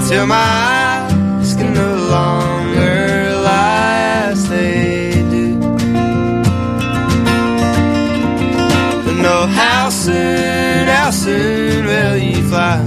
till 0.09 0.25
my 0.25 0.35
eyes 0.35 1.53
can 1.53 1.71
no 1.71 1.91
longer 2.17 3.31
lie 3.43 4.31
as 4.31 4.49
they 4.49 5.11
do. 5.29 5.59
But 9.05 9.17
no, 9.27 9.45
how 9.45 9.89
soon, 9.91 10.87
how 10.87 11.11
soon 11.11 11.85
will 11.85 12.17
you 12.17 12.41
fly? 12.49 12.79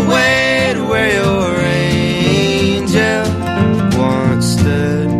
Away 0.00 0.72
to 0.76 0.82
where 0.90 1.12
your 1.20 1.50
angel 1.60 3.24
once 4.00 4.46
stood. 4.56 5.10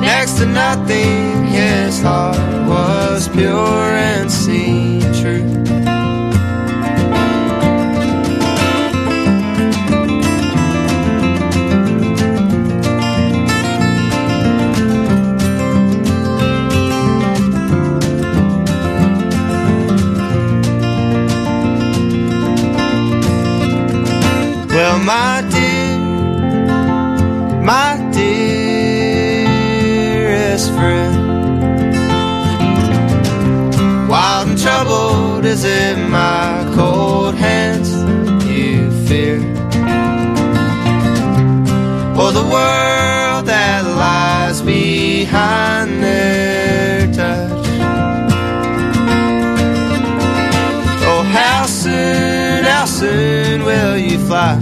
Next 0.00 0.34
to 0.38 0.46
nothing, 0.46 1.46
his 1.46 2.00
heart 2.00 2.38
was 2.68 3.28
pure. 3.30 3.89
Fly 54.30 54.54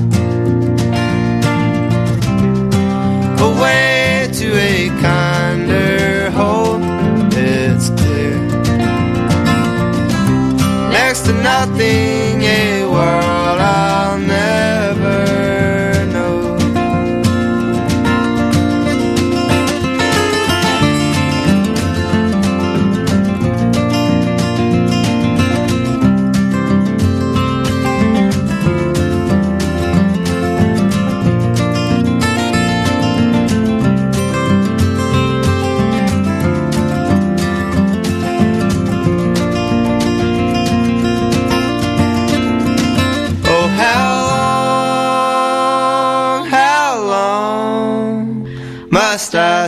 away 3.48 4.30
to 4.32 4.48
a 4.56 4.88
kinder 5.02 6.30
home? 6.30 6.82
It's 7.32 7.90
clear. 7.90 8.38
Next 10.96 11.20
to 11.26 11.34
nothing, 11.50 12.27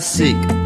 classique. 0.00 0.59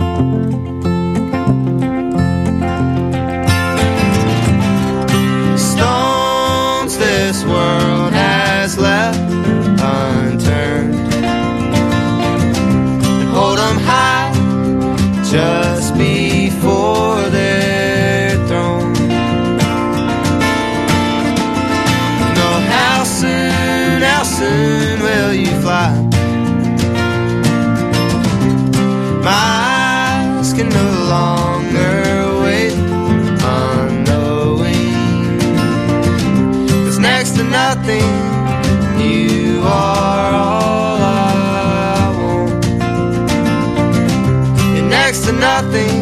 To 45.24 45.32
nothing, 45.32 45.93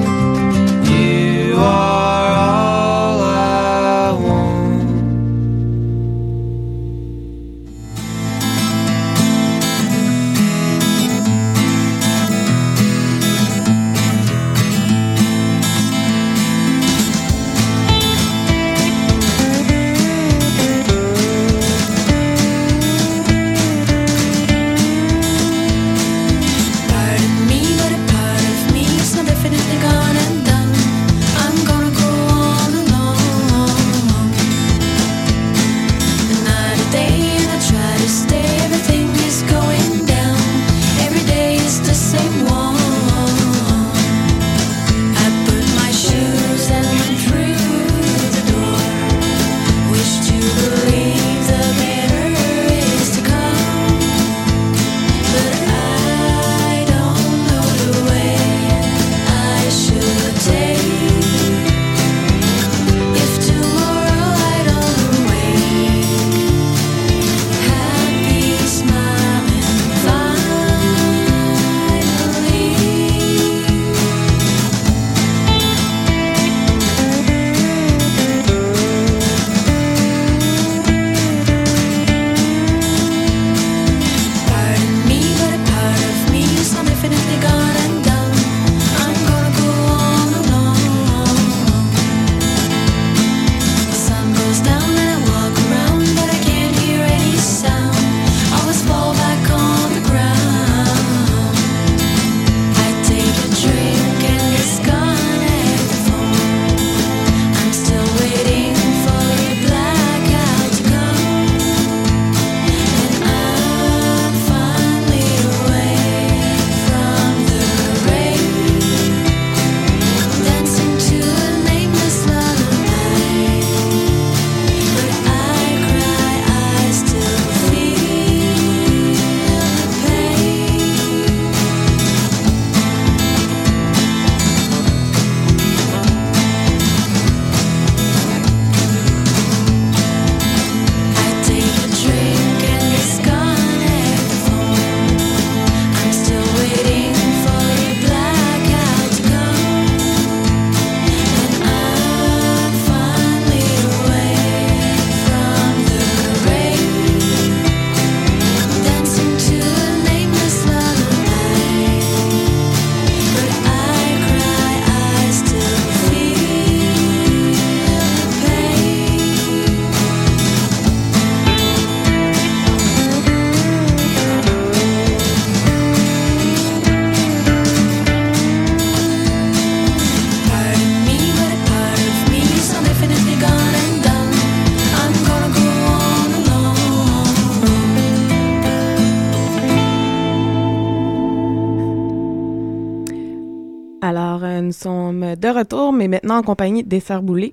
retour, 195.52 195.92
mais 195.92 196.08
maintenant 196.08 196.36
en 196.38 196.42
compagnie 196.42 196.82
des 196.84 197.00
Sœurs 197.00 197.22
Boulay. 197.22 197.52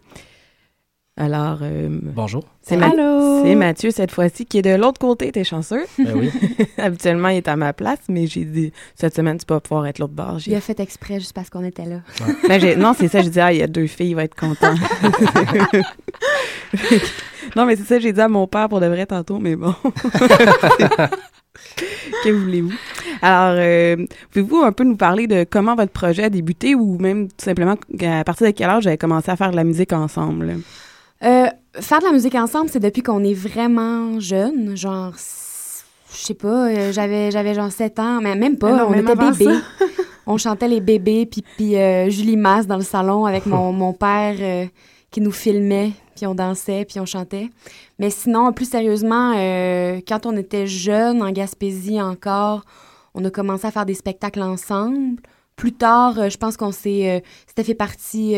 Alors, 1.21 1.59
euh, 1.63 1.89
Bonjour. 1.91 2.45
c'est 2.61 2.77
Ma- 2.77 2.91
Allô? 2.91 3.41
c'est 3.43 3.53
Mathieu 3.55 3.91
cette 3.91 4.11
fois-ci 4.11 4.45
qui 4.45 4.59
est 4.59 4.61
de 4.61 4.73
l'autre 4.75 4.99
côté, 4.99 5.29
t'es 5.33 5.43
chanceux. 5.43 5.83
Ben 5.97 6.15
oui. 6.15 6.31
Habituellement, 6.77 7.27
il 7.27 7.35
est 7.37 7.47
à 7.49 7.57
ma 7.57 7.73
place, 7.73 7.99
mais 8.07 8.25
j'ai 8.25 8.45
dit, 8.45 8.71
cette 8.95 9.13
semaine, 9.17 9.37
tu 9.37 9.43
vas 9.49 9.59
pouvoir 9.59 9.85
être 9.87 9.99
l'autre 9.99 10.13
bord. 10.13 10.37
Il 10.47 10.55
a 10.55 10.61
fait 10.61 10.79
exprès 10.79 11.15
juste 11.15 11.33
parce 11.33 11.49
qu'on 11.49 11.65
était 11.65 11.83
là. 11.83 11.97
Ben, 12.47 12.61
j'ai- 12.61 12.77
non, 12.77 12.93
c'est 12.97 13.09
ça, 13.09 13.21
j'ai 13.21 13.31
dit, 13.31 13.39
ah, 13.41 13.51
il 13.51 13.59
y 13.59 13.63
a 13.63 13.67
deux 13.67 13.87
filles, 13.87 14.11
il 14.11 14.15
va 14.15 14.23
être 14.23 14.35
content. 14.35 14.73
non, 17.57 17.65
mais 17.65 17.75
c'est 17.75 17.83
ça, 17.83 17.99
j'ai 17.99 18.13
dit 18.13 18.21
à 18.21 18.29
mon 18.29 18.47
père 18.47 18.69
pour 18.69 18.79
de 18.79 18.85
vrai 18.85 19.05
tantôt, 19.05 19.39
mais 19.39 19.57
bon. 19.57 19.75
que 22.23 22.29
voulez-vous? 22.29 22.73
Alors, 23.21 23.55
euh, 23.59 24.05
pouvez-vous 24.31 24.57
un 24.57 24.71
peu 24.71 24.83
nous 24.83 24.95
parler 24.95 25.27
de 25.27 25.45
comment 25.49 25.75
votre 25.75 25.91
projet 25.91 26.25
a 26.25 26.29
débuté 26.29 26.75
ou 26.75 26.97
même 26.97 27.27
tout 27.27 27.45
simplement 27.45 27.75
à 28.01 28.23
partir 28.23 28.47
de 28.47 28.51
quel 28.51 28.69
âge 28.69 28.83
vous 28.83 28.87
avez 28.87 28.97
commencé 28.97 29.29
à 29.31 29.35
faire 29.35 29.51
de 29.51 29.55
la 29.55 29.63
musique 29.63 29.93
ensemble? 29.93 30.57
Euh, 31.23 31.47
faire 31.73 31.99
de 31.99 32.05
la 32.05 32.11
musique 32.11 32.35
ensemble, 32.35 32.69
c'est 32.69 32.79
depuis 32.79 33.03
qu'on 33.03 33.23
est 33.23 33.33
vraiment 33.33 34.19
jeune, 34.19 34.75
genre, 34.75 35.13
je 36.11 36.17
sais 36.17 36.33
pas, 36.33 36.69
euh, 36.69 36.91
j'avais 36.91 37.31
j'avais 37.31 37.53
genre 37.53 37.71
7 37.71 37.99
ans, 37.99 38.19
mais 38.21 38.35
même 38.35 38.57
pas, 38.57 38.71
non, 38.71 38.85
on 38.87 38.91
même 38.91 39.07
était 39.07 39.15
bébés. 39.15 39.59
on 40.27 40.37
chantait 40.37 40.67
les 40.67 40.79
bébés, 40.79 41.25
puis, 41.25 41.43
puis 41.57 41.73
Julie 42.11 42.37
Masse 42.37 42.67
dans 42.67 42.77
le 42.77 42.83
salon 42.83 43.25
avec 43.25 43.45
mon, 43.45 43.71
mon 43.73 43.93
père 43.93 44.69
qui 45.11 45.21
nous 45.21 45.31
filmait, 45.31 45.91
puis 46.15 46.27
on 46.27 46.35
dansait, 46.35 46.85
puis 46.85 46.99
on 46.99 47.05
chantait. 47.05 47.49
Mais 47.97 48.09
sinon, 48.09 48.53
plus 48.53 48.69
sérieusement, 48.69 49.33
euh, 49.35 49.99
quand 50.07 50.25
on 50.25 50.37
était 50.37 50.67
jeune, 50.67 51.21
en 51.23 51.31
Gaspésie 51.31 52.01
encore, 52.01 52.63
on 53.13 53.25
a 53.25 53.31
commencé 53.31 53.65
à 53.65 53.71
faire 53.71 53.85
des 53.85 53.95
spectacles 53.95 54.41
ensemble. 54.41 55.19
Plus 55.55 55.73
tard, 55.73 56.19
euh, 56.19 56.29
je 56.29 56.37
pense 56.37 56.57
qu'on 56.57 56.71
s'est... 56.71 57.17
euh, 57.17 57.19
Steph 57.47 57.63
fait 57.63 57.75
partie 57.75 58.35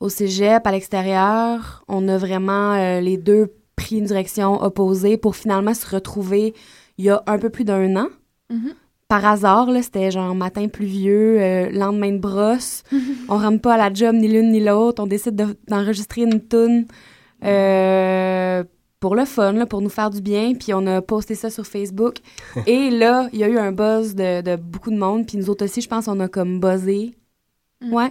au 0.00 0.08
cégep, 0.08 0.66
à 0.66 0.72
l'extérieur. 0.72 1.82
On 1.88 2.08
a 2.08 2.18
vraiment 2.18 3.00
les 3.00 3.16
deux 3.16 3.54
pris 3.76 3.96
une 3.98 4.04
direction 4.04 4.62
opposée 4.62 5.16
pour 5.16 5.34
finalement 5.34 5.74
se 5.74 5.86
retrouver 5.88 6.54
il 6.98 7.06
y 7.06 7.10
a 7.10 7.22
un 7.26 7.38
peu 7.38 7.50
plus 7.50 7.64
d'un 7.64 7.96
an. 7.96 8.08
Mhm. 8.50 8.74
Par 9.14 9.26
hasard, 9.26 9.70
là, 9.70 9.80
c'était 9.80 10.10
genre 10.10 10.34
matin 10.34 10.66
pluvieux, 10.66 11.36
euh, 11.40 11.70
lendemain 11.70 12.10
de 12.10 12.18
brosse. 12.18 12.82
on 13.28 13.38
rentre 13.38 13.60
pas 13.60 13.74
à 13.74 13.76
la 13.76 13.94
job 13.94 14.16
ni 14.16 14.26
l'une 14.26 14.50
ni 14.50 14.58
l'autre. 14.58 15.00
On 15.02 15.06
décide 15.06 15.36
de- 15.36 15.56
d'enregistrer 15.68 16.22
une 16.22 16.40
tune 16.44 16.86
euh, 17.44 18.64
pour 18.98 19.14
le 19.14 19.24
fun, 19.24 19.52
là, 19.52 19.66
pour 19.66 19.80
nous 19.82 19.88
faire 19.88 20.10
du 20.10 20.20
bien. 20.20 20.54
Puis 20.54 20.74
on 20.74 20.84
a 20.88 21.00
posté 21.00 21.36
ça 21.36 21.48
sur 21.48 21.64
Facebook. 21.64 22.16
Et 22.66 22.90
là, 22.90 23.28
il 23.32 23.38
y 23.38 23.44
a 23.44 23.48
eu 23.48 23.56
un 23.58 23.70
buzz 23.70 24.16
de, 24.16 24.40
de 24.42 24.56
beaucoup 24.56 24.90
de 24.90 24.96
monde. 24.98 25.26
Puis 25.26 25.36
nous 25.38 25.48
autres 25.48 25.64
aussi, 25.64 25.80
je 25.80 25.88
pense, 25.88 26.08
on 26.08 26.18
a 26.18 26.26
comme 26.26 26.58
buzzé. 26.58 27.14
Ouais. 27.82 28.10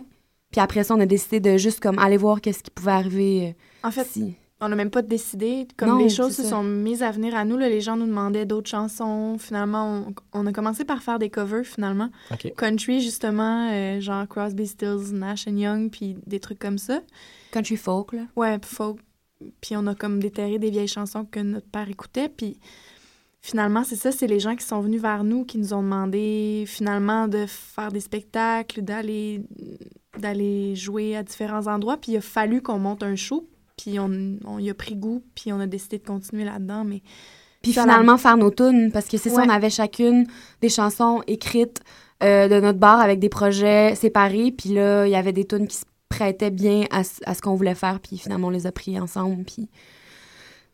Puis 0.52 0.62
après 0.62 0.84
ça, 0.86 0.96
on 0.96 1.00
a 1.02 1.06
décidé 1.06 1.40
de 1.42 1.58
juste 1.58 1.82
comme 1.82 2.00
aller 2.00 2.16
voir 2.18 2.40
qu'est-ce 2.40 2.64
qui 2.64 2.72
pouvait 2.72 2.92
arriver. 2.92 3.56
euh, 3.84 3.88
En 3.88 3.92
fait, 3.92 4.06
si. 4.06 4.36
On 4.66 4.70
n'a 4.70 4.76
même 4.76 4.90
pas 4.90 5.02
décidé. 5.02 5.68
Comme 5.78 5.90
Non, 5.90 5.98
les 5.98 6.10
choses 6.10 6.34
se 6.36 6.44
ça. 6.44 6.50
sont 6.50 6.64
mises 6.64 7.04
à 7.04 7.12
venir 7.12 7.36
à 7.36 7.46
nous, 7.46 7.58
là, 7.58 7.70
les 7.70 7.82
gens 7.82 7.96
nous 7.96 8.06
demandaient 8.08 8.46
d'autres 8.46 8.70
chansons. 8.70 9.38
Finalement, 9.40 10.06
on, 10.34 10.40
on 10.42 10.46
a 10.48 10.52
commencé 10.52 10.86
par 10.86 11.02
faire 11.04 11.20
des 11.20 11.30
covers, 11.30 11.66
finalement. 11.66 12.10
OK. 12.32 12.54
Country, 12.56 13.02
justement, 13.02 13.70
euh, 13.72 14.00
genre 14.00 14.28
Crosby, 14.28 14.68
Stills, 14.68 15.12
Nash 15.14 15.46
Young, 15.48 15.90
puis 15.92 16.16
des 16.26 16.40
trucs 16.40 16.60
comme 16.60 16.78
ça. 16.78 17.02
Country 17.52 17.76
folk, 17.78 18.14
là. 18.14 18.22
Ouais, 18.36 18.58
puis 18.60 18.70
folk. 18.74 19.00
Puis 19.62 19.76
on 19.76 19.86
a 19.88 19.96
comme 19.96 20.20
déterré 20.20 20.58
des 20.60 20.70
vieilles 20.70 20.88
chansons 20.88 21.26
que 21.26 21.40
notre 21.42 21.68
père 21.68 21.90
écoutait. 21.90 22.30
Puis 22.30 22.58
finalement, 23.42 23.84
c'est 23.84 23.98
ça, 23.98 24.12
c'est 24.12 24.28
les 24.28 24.40
gens 24.40 24.56
qui 24.56 24.66
sont 24.66 24.80
venus 24.80 25.02
vers 25.02 25.24
nous, 25.26 25.44
qui 25.44 25.58
nous 25.58 25.74
ont 25.74 25.84
demandé 25.84 26.64
finalement 26.66 27.28
de 27.28 27.46
faire 27.46 27.92
des 27.92 28.00
spectacles, 28.00 28.82
d'aller 28.82 29.44
d'aller 30.18 30.76
jouer 30.76 31.16
à 31.16 31.24
différents 31.24 31.68
endroits. 31.68 31.98
Puis 31.98 32.14
il 32.14 32.18
a 32.18 32.22
fallu 32.22 32.62
qu'on 32.62 32.80
monte 32.80 33.04
un 33.04 33.16
show. 33.16 33.48
Puis 33.84 34.00
on, 34.00 34.38
on 34.46 34.60
y 34.60 34.70
a 34.70 34.74
pris 34.74 34.96
goût, 34.96 35.24
puis 35.36 35.52
on 35.52 35.60
a 35.60 35.68
décidé 35.68 35.98
de 35.98 36.06
continuer 36.06 36.46
là-dedans. 36.46 36.84
Mais 36.86 37.02
Puis 37.62 37.74
finalement, 37.84 38.14
la- 38.14 38.18
faire 38.18 38.38
nos 38.38 38.50
tunes, 38.52 38.92
parce 38.94 39.08
que 39.08 39.18
c'est 39.18 39.30
ça, 39.30 39.42
on 39.46 39.50
avait 39.50 39.70
chacune 39.70 40.26
des 40.62 40.70
chansons 40.70 41.22
écrites 41.28 41.82
euh, 42.24 42.48
de 42.48 42.60
notre 42.62 42.80
bar 42.80 43.02
avec 43.02 43.20
des 43.20 43.30
projets 43.30 43.96
séparés. 43.96 44.52
Puis 44.52 44.70
là, 44.70 45.06
il 45.06 45.12
y 45.12 45.16
avait 45.16 45.34
des 45.34 45.46
tunes 45.46 45.68
qui 45.68 45.76
se 45.78 45.84
prêtaient 46.08 46.52
bien 46.52 46.86
à, 46.92 47.04
ce- 47.04 47.20
à 47.26 47.34
ce 47.34 47.42
qu'on 47.42 47.56
voulait 47.56 47.76
faire. 47.76 48.00
Puis 48.00 48.18
finalement, 48.18 48.48
on 48.48 48.52
les 48.52 48.68
a 48.68 48.72
pris 48.72 48.98
ensemble. 49.00 49.44
Puis 49.44 49.68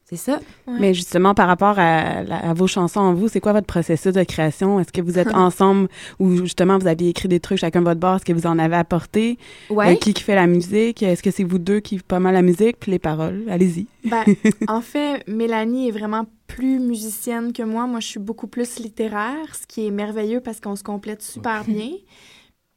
c'est 0.10 0.16
ça? 0.16 0.40
Mais 0.68 0.96
justement, 0.96 1.36
par 1.36 1.48
rapport 1.48 1.76
à, 1.78 2.54
vos 2.56 2.66
chansons 2.66 3.00
en 3.00 3.14
vous, 3.14 3.28
c'est 3.28 3.40
quoi 3.40 3.54
votre 3.54 3.68
processus 3.68 4.12
de 4.12 4.24
création? 4.24 4.80
Est-ce 4.80 4.92
que 4.92 5.02
vous 5.02 5.20
êtes 5.20 5.32
ensemble 5.36 5.88
ou 6.18 6.36
justement 6.38 6.80
vous 6.80 6.88
aviez 6.88 7.10
écrit 7.10 7.28
des 7.28 7.40
trucs 7.40 7.60
chacun 7.60 7.82
de 7.82 7.86
votre 7.86 8.00
bord? 8.00 8.16
Est-ce 8.16 8.26
que 8.26 8.34
vous 8.34 8.48
en 8.48 8.58
avez 8.58 8.76
apporté? 8.76 9.38
Ouais. 9.70 9.92
Euh, 9.92 9.96
qui 9.96 10.16
qui 10.16 10.24
fait 10.24 10.34
la 10.34 10.48
musique? 10.48 11.04
Est-ce 11.04 11.22
que 11.22 11.30
c'est 11.30 11.44
vous 11.44 11.60
deux 11.60 11.80
qui 11.80 12.00
pas 12.00 12.20
mal 12.20 12.34
la 12.34 12.42
musique? 12.42 12.78
Puis 12.80 12.92
les 12.92 12.98
paroles? 12.98 13.44
Allez-y. 13.52 13.86
Ben, 14.04 14.24
en 14.68 14.82
fait, 14.82 15.24
Mélanie 15.28 15.90
est 15.90 15.92
vraiment 15.92 16.26
plus 16.48 16.80
musicienne 16.80 17.54
que 17.54 17.62
moi. 17.62 17.86
Moi, 17.86 18.00
je 18.00 18.08
suis 18.08 18.20
beaucoup 18.20 18.48
plus 18.48 18.80
littéraire, 18.80 19.54
ce 19.54 19.68
qui 19.68 19.86
est 19.86 19.92
merveilleux 19.92 20.40
parce 20.40 20.60
qu'on 20.60 20.76
se 20.76 20.84
complète 20.84 21.22
super 21.22 21.64
bien. 21.66 21.92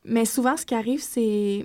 Mais 0.04 0.26
souvent, 0.26 0.58
ce 0.58 0.66
qui 0.66 0.74
arrive, 0.74 1.00
c'est 1.00 1.64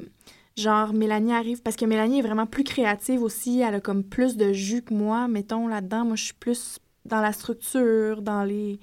genre 0.58 0.92
Mélanie 0.94 1.34
arrive 1.34 1.62
parce 1.62 1.76
que 1.76 1.86
Mélanie 1.86 2.20
est 2.20 2.24
vraiment 2.24 2.46
plus 2.48 2.64
créative 2.64 3.22
aussi. 3.22 3.62
Elle 3.62 3.76
a 3.76 3.80
comme 3.80 4.04
plus 4.04 4.36
de 4.36 4.52
jus 4.54 4.82
que 4.82 4.94
moi, 4.94 5.28
mettons 5.28 5.68
là-dedans. 5.68 6.04
Moi, 6.06 6.16
je 6.16 6.26
suis 6.26 6.34
plus 6.34 6.80
dans 7.06 7.22
la 7.22 7.32
structure, 7.32 8.22
dans 8.22 8.44
les. 8.44 8.80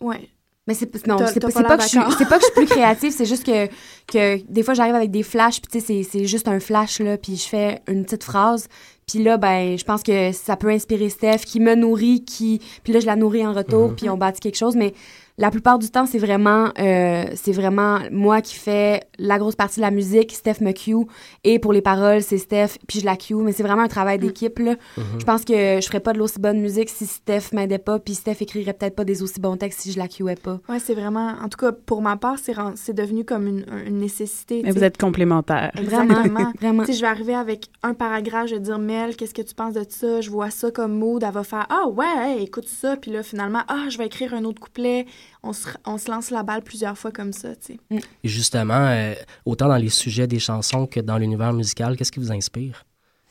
Ouais. 0.00 0.28
Mais 0.66 0.74
c'est 0.74 0.84
non, 1.06 1.16
c'est 1.18 1.40
pas, 1.40 1.48
que 1.48 1.52
je 1.52 1.88
suis, 1.88 1.98
pas 1.98 2.36
que 2.38 2.40
je 2.42 2.44
suis 2.44 2.54
plus 2.54 2.66
créative, 2.66 3.10
c'est 3.10 3.24
juste 3.24 3.44
que, 3.44 3.66
que 4.06 4.40
des 4.48 4.62
fois 4.62 4.74
j'arrive 4.74 4.94
avec 4.94 5.10
des 5.10 5.24
flashs, 5.24 5.60
puis 5.60 5.68
tu 5.72 5.80
sais, 5.80 5.84
c'est- 5.84 6.02
c'est 6.08 6.26
juste 6.26 6.46
un 6.46 6.60
flash, 6.60 7.00
là, 7.00 7.16
puis 7.16 7.34
je 7.36 7.48
fais 7.48 7.80
une 7.88 8.04
petite 8.04 8.22
phrase, 8.22 8.68
puis 9.08 9.20
là, 9.20 9.36
ben, 9.36 9.76
je 9.76 9.82
pense 9.84 10.02
que 10.04 10.30
ça 10.30 10.56
peut 10.56 10.68
inspirer 10.68 11.08
Steph, 11.08 11.38
qui 11.38 11.58
me 11.58 11.74
nourrit, 11.74 12.24
qui, 12.24 12.60
puis 12.84 12.92
là, 12.92 13.00
je 13.00 13.06
la 13.06 13.16
nourris 13.16 13.44
en 13.44 13.52
retour, 13.52 13.96
puis 13.96 14.08
on 14.10 14.16
bâtit 14.16 14.38
quelque 14.38 14.58
chose, 14.58 14.76
mais 14.76 14.94
la 15.40 15.50
plupart 15.50 15.78
du 15.78 15.88
temps, 15.88 16.04
c'est 16.04 16.18
vraiment, 16.18 16.68
euh, 16.78 17.24
c'est 17.34 17.52
vraiment 17.52 17.98
moi 18.12 18.42
qui 18.42 18.54
fais 18.56 19.00
la 19.18 19.38
grosse 19.38 19.56
partie 19.56 19.76
de 19.76 19.84
la 19.84 19.90
musique, 19.90 20.32
Steph 20.32 20.60
me 20.60 20.72
cue, 20.72 21.06
et 21.44 21.58
pour 21.58 21.72
les 21.72 21.80
paroles, 21.80 22.20
c'est 22.20 22.36
Steph, 22.36 22.76
puis 22.86 23.00
je 23.00 23.06
la 23.06 23.16
cue, 23.16 23.36
mais 23.36 23.52
c'est 23.52 23.62
vraiment 23.62 23.82
un 23.82 23.88
travail 23.88 24.18
d'équipe, 24.18 24.58
là. 24.58 24.76
Je 25.18 25.24
pense 25.24 25.46
que 25.46 25.80
je 25.80 25.86
ferais 25.86 26.00
pas 26.00 26.12
de 26.12 26.18
l'aussi 26.18 26.38
bonne 26.38 26.60
musique 26.60 26.90
si 26.90 27.06
Steph 27.06 27.54
m'aidait 27.54 27.78
pas, 27.78 27.98
puis 27.98 28.14
Steph 28.14 28.36
écrirait 28.40 28.74
peut-être 28.74 28.94
pas 28.94 29.04
des 29.04 29.22
aussi 29.22 29.40
bons 29.40 29.56
textes 29.56 29.80
si 29.80 29.92
je 29.92 29.98
la 29.98 30.08
cueais 30.08 30.34
pas. 30.34 30.60
Ouais, 30.68 30.78
c'est 30.78 30.94
vraiment. 30.94 31.32
En 31.42 31.48
tout 31.48 31.58
cas, 31.58 31.72
pour 31.72 32.02
ma 32.02 32.18
part, 32.18 32.36
c'est 32.74 32.92
devenu 32.92 33.24
comme 33.24 33.46
une, 33.46 33.64
une 33.86 33.96
nécessité. 33.96 34.60
Mais 34.62 34.72
vous 34.72 34.84
êtes 34.84 34.98
complémentaires. 34.98 35.70
Exactement. 35.74 36.52
Vraiment. 36.60 36.84
Sais, 36.84 36.92
je 36.92 37.00
vais 37.00 37.06
arriver 37.06 37.34
avec 37.34 37.68
un 37.82 37.94
paragraphe, 37.94 38.48
je 38.48 38.56
vais 38.56 38.60
dire 38.60 38.78
Mel, 38.78 39.16
qu'est-ce 39.16 39.34
que 39.34 39.42
tu 39.42 39.54
penses 39.54 39.72
de 39.72 39.86
ça? 39.88 40.20
Je 40.20 40.30
vois 40.30 40.50
ça 40.50 40.70
comme 40.70 40.92
mood. 40.92 41.22
Elle 41.22 41.32
va 41.32 41.44
faire 41.44 41.66
Ah 41.70 41.88
ouais, 41.88 42.04
hey, 42.18 42.44
écoute 42.44 42.68
ça. 42.68 42.96
Puis 42.96 43.10
là, 43.10 43.22
finalement, 43.22 43.62
ah, 43.68 43.86
je 43.88 43.96
vais 43.96 44.06
écrire 44.06 44.34
un 44.34 44.44
autre 44.44 44.60
couplet. 44.60 45.06
On 45.42 45.52
se, 45.52 45.68
on 45.86 45.96
se 45.98 46.10
lance 46.10 46.30
la 46.30 46.42
balle 46.42 46.62
plusieurs 46.62 46.98
fois 46.98 47.10
comme 47.12 47.32
ça, 47.32 47.54
tu 47.56 47.74
sais. 47.90 48.00
Et 48.24 48.28
justement, 48.28 48.74
euh, 48.88 49.14
autant 49.46 49.68
dans 49.68 49.76
les 49.76 49.88
sujets 49.88 50.26
des 50.26 50.38
chansons 50.38 50.86
que 50.86 51.00
dans 51.00 51.18
l'univers 51.18 51.52
musical, 51.52 51.96
qu'est-ce 51.96 52.12
qui 52.12 52.20
vous 52.20 52.32
inspire? 52.32 52.84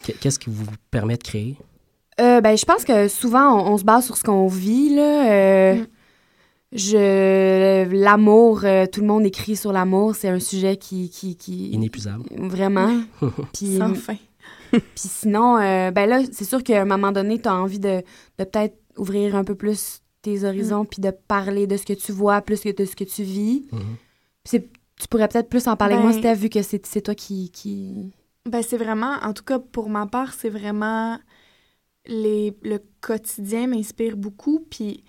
Qu- 0.04 0.14
Qu'est-ce 0.14 0.40
qui 0.40 0.50
vous 0.50 0.66
permet 0.92 1.18
de 1.18 1.24
créer? 1.24 1.56
Euh, 2.20 2.42
ben, 2.42 2.58
je 2.58 2.66
pense 2.66 2.84
que 2.84 3.08
souvent, 3.08 3.54
on, 3.62 3.74
on 3.74 3.78
se 3.78 3.84
base 3.84 4.06
sur 4.06 4.18
ce 4.18 4.24
qu'on 4.24 4.48
vit, 4.48 4.96
là. 4.96 5.32
Euh, 5.32 5.76
Mm. 5.76 6.78
Je... 6.78 7.92
L'amour, 7.96 8.62
euh, 8.64 8.86
tout 8.86 9.02
le 9.02 9.08
monde 9.08 9.26
écrit 9.26 9.56
sur 9.56 9.72
l'amour. 9.74 10.16
C'est 10.16 10.30
un 10.30 10.40
sujet 10.40 10.78
qui... 10.78 11.10
qui, 11.10 11.36
qui... 11.36 11.72
Inépuisable. 11.72 12.24
Vraiment. 12.38 13.02
Puis, 13.54 13.78
Sans 13.78 13.96
fin. 13.96 14.16
puis 14.72 14.82
sinon, 14.96 15.58
euh, 15.58 15.90
ben 15.90 16.08
là, 16.08 16.20
c'est 16.32 16.46
sûr 16.46 16.62
qu'à 16.64 16.80
un 16.84 16.86
moment 16.86 17.12
donné, 17.12 17.42
tu 17.42 17.50
as 17.50 17.56
envie 17.56 17.80
de, 17.80 18.04
de 18.38 18.44
peut-être 18.44 18.76
ouvrir 18.98 19.36
un 19.36 19.44
peu 19.44 19.56
plus 19.56 20.02
tes 20.22 20.44
horizons, 20.44 20.86
puis 20.86 21.02
de 21.02 21.12
parler 21.12 21.66
de 21.68 21.78
ce 21.78 21.86
que 21.86 21.94
tu 21.94 22.12
vois 22.12 22.42
plus 22.42 22.62
que 22.62 22.70
de 22.76 22.86
ce 22.86 22.96
que 22.96 23.04
tu 23.04 23.24
vis. 23.24 23.68
Mhm. 23.72 23.96
C'est- 24.46 24.70
tu 25.00 25.08
pourrais 25.08 25.28
peut-être 25.30 25.50
plus 25.50 25.68
en 25.68 25.78
parler 25.78 25.94
avec 25.96 26.04
moi, 26.06 26.14
Ben- 26.14 26.20
Steph, 26.20 26.36
vu 26.36 26.50
que 26.50 26.62
c'est 26.62 26.86
c'est 26.86 27.02
toi 27.02 27.16
qui... 27.16 27.52
qui... 27.52 28.12
Ben, 28.50 28.62
c'est 28.62 28.78
vraiment, 28.78 29.16
en 29.22 29.34
tout 29.34 29.44
cas, 29.44 29.60
pour 29.60 29.90
ma 29.90 30.08
part, 30.08 30.34
c'est 30.34 30.50
vraiment 30.50 31.18
les, 32.06 32.56
le 32.64 32.80
quotidien 33.02 33.68
m'inspire 33.68 34.18
beaucoup. 34.18 34.66
Puis 34.70 35.04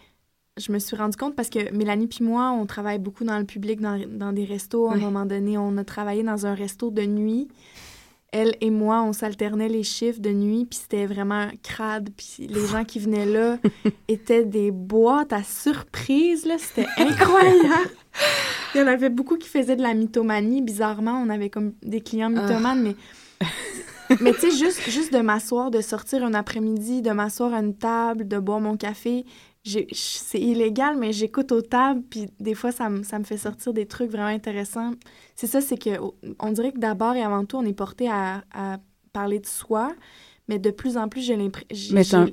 je 0.57 0.71
me 0.73 0.79
suis 0.79 0.97
rendu 0.97 1.17
compte 1.17 1.35
parce 1.37 1.49
que 1.49 1.73
Mélanie 1.75 2.07
puis 2.07 2.25
moi, 2.25 2.51
on 2.53 2.67
travaille 2.67 2.99
beaucoup 2.99 3.25
dans 3.25 3.39
le 3.39 3.45
public, 3.45 3.81
dans, 3.81 3.99
dans 4.09 4.33
des 4.33 4.45
restos. 4.45 4.89
À 4.89 4.93
Ouais. 4.93 4.97
un 4.99 5.01
moment 5.01 5.27
donné, 5.27 5.57
on 5.59 5.77
a 5.77 5.85
travaillé 5.85 6.23
dans 6.23 6.47
un 6.47 6.55
resto 6.55 6.91
de 6.91 7.03
nuit. 7.03 7.49
Elle 8.33 8.55
et 8.61 8.71
moi, 8.71 9.03
on 9.03 9.13
s'alternait 9.13 9.69
les 9.69 9.83
chiffres 9.83 10.21
de 10.21 10.31
nuit, 10.31 10.65
puis 10.65 10.79
c'était 10.83 11.07
vraiment 11.07 11.49
crade. 11.63 12.11
Puis 12.17 12.47
les 12.47 12.67
gens 12.67 12.85
qui 12.85 13.01
venaient 13.01 13.27
là 13.27 13.59
étaient 14.09 14.45
des 14.45 14.71
boîtes 14.71 15.33
à 15.33 15.43
surprise, 15.43 16.47
là. 16.47 16.57
C'était 16.59 16.89
incroyable. 16.97 17.91
Il 18.75 18.81
y 18.81 18.85
en 18.85 18.87
avait 18.87 19.09
beaucoup 19.09 19.37
qui 19.37 19.49
faisaient 19.49 19.77
de 19.77 19.83
la 19.83 19.95
mythomanie. 19.95 20.63
Bizarrement, 20.63 21.21
on 21.21 21.29
avait 21.29 21.51
comme 21.51 21.73
des 21.83 22.01
clients 22.01 22.31
mythomanes, 22.31 22.83
mais... 22.83 22.97
Mais 24.21 24.33
tu 24.33 24.41
sais, 24.41 24.51
juste, 24.51 24.91
juste 24.91 25.13
de 25.13 25.21
m'asseoir, 25.21 25.71
de 25.71 25.81
sortir 25.81 26.25
un 26.25 26.35
après-midi, 26.35 27.01
de 27.01 27.13
m'asseoir 27.13 27.55
à 27.55 27.61
une 27.61 27.77
table, 27.77 28.27
de 28.27 28.39
boire 28.41 28.59
mon 28.59 28.77
café, 28.77 29.25
c'est 29.65 30.41
illégal, 30.41 30.97
mais 30.99 31.13
j'écoute 31.13 31.53
aux 31.53 31.61
tables, 31.63 32.03
puis 32.09 32.27
des 32.41 32.55
fois, 32.55 32.73
ça 32.73 32.89
me, 32.89 33.03
ça 33.03 33.19
me 33.19 33.25
fait 33.25 33.37
sortir 33.37 33.73
des 33.73 33.87
trucs 33.87 34.11
vraiment 34.11 34.29
intéressants. 34.29 34.93
C'est 35.37 35.47
ça, 35.47 35.61
c'est 35.61 35.77
que 35.79 35.91
on 36.39 36.53
dirait 36.53 36.73
que 36.73 36.79
d'abord 36.79 37.15
et 37.15 37.23
avant 37.23 37.45
tout, 37.45 37.57
on 37.57 37.65
est 37.65 37.73
porté 37.75 38.09
à, 38.09 38.43
à 38.55 38.79
parler 39.13 39.39
de 39.39 39.47
soi, 39.47 39.93
mais 40.49 40.59
de 40.59 40.71
plus 40.71 40.97
en 40.97 41.09
plus, 41.09 41.21
j'ai 41.23 41.37
l'impression... 41.37 41.97
C'est 42.03 42.15
un- 42.17 42.29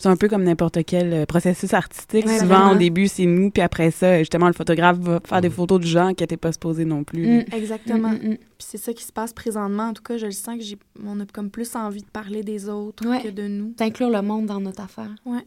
C'est 0.00 0.08
un 0.08 0.16
peu 0.16 0.28
comme 0.28 0.44
n'importe 0.44 0.84
quel 0.84 1.12
euh, 1.12 1.26
processus 1.26 1.74
artistique. 1.74 2.24
Ouais, 2.24 2.38
Souvent, 2.38 2.54
vraiment. 2.54 2.72
au 2.72 2.76
début, 2.76 3.08
c'est 3.08 3.26
nous, 3.26 3.50
puis 3.50 3.62
après 3.62 3.90
ça, 3.90 4.20
justement, 4.20 4.46
le 4.46 4.52
photographe 4.52 4.96
va 4.98 5.18
faire 5.24 5.38
Mm. 5.38 5.42
des 5.42 5.50
photos 5.50 5.80
de 5.80 5.86
gens 5.86 6.14
qui 6.14 6.22
n'étaient 6.22 6.36
pas 6.36 6.52
supposés 6.52 6.84
non 6.84 7.02
plus. 7.02 7.26
Mm, 7.26 7.44
exactement. 7.52 8.10
Mm, 8.10 8.14
mm, 8.22 8.28
mm. 8.30 8.36
Puis 8.36 8.66
c'est 8.68 8.78
ça 8.78 8.92
qui 8.92 9.02
se 9.02 9.10
passe 9.12 9.32
présentement. 9.32 9.88
En 9.88 9.92
tout 9.94 10.02
cas, 10.04 10.16
je 10.16 10.26
le 10.26 10.30
sens 10.30 10.56
que 10.56 10.62
j'ai, 10.62 10.78
on 11.04 11.18
a 11.18 11.26
comme 11.26 11.50
plus 11.50 11.74
envie 11.74 12.02
de 12.02 12.10
parler 12.10 12.44
des 12.44 12.68
autres 12.68 13.04
Ouais. 13.08 13.20
que 13.22 13.28
de 13.28 13.48
nous. 13.48 13.74
D'inclure 13.76 14.10
le 14.10 14.22
monde 14.22 14.46
dans 14.46 14.60
notre 14.60 14.82
affaire. 14.82 15.10
Ouais. 15.26 15.44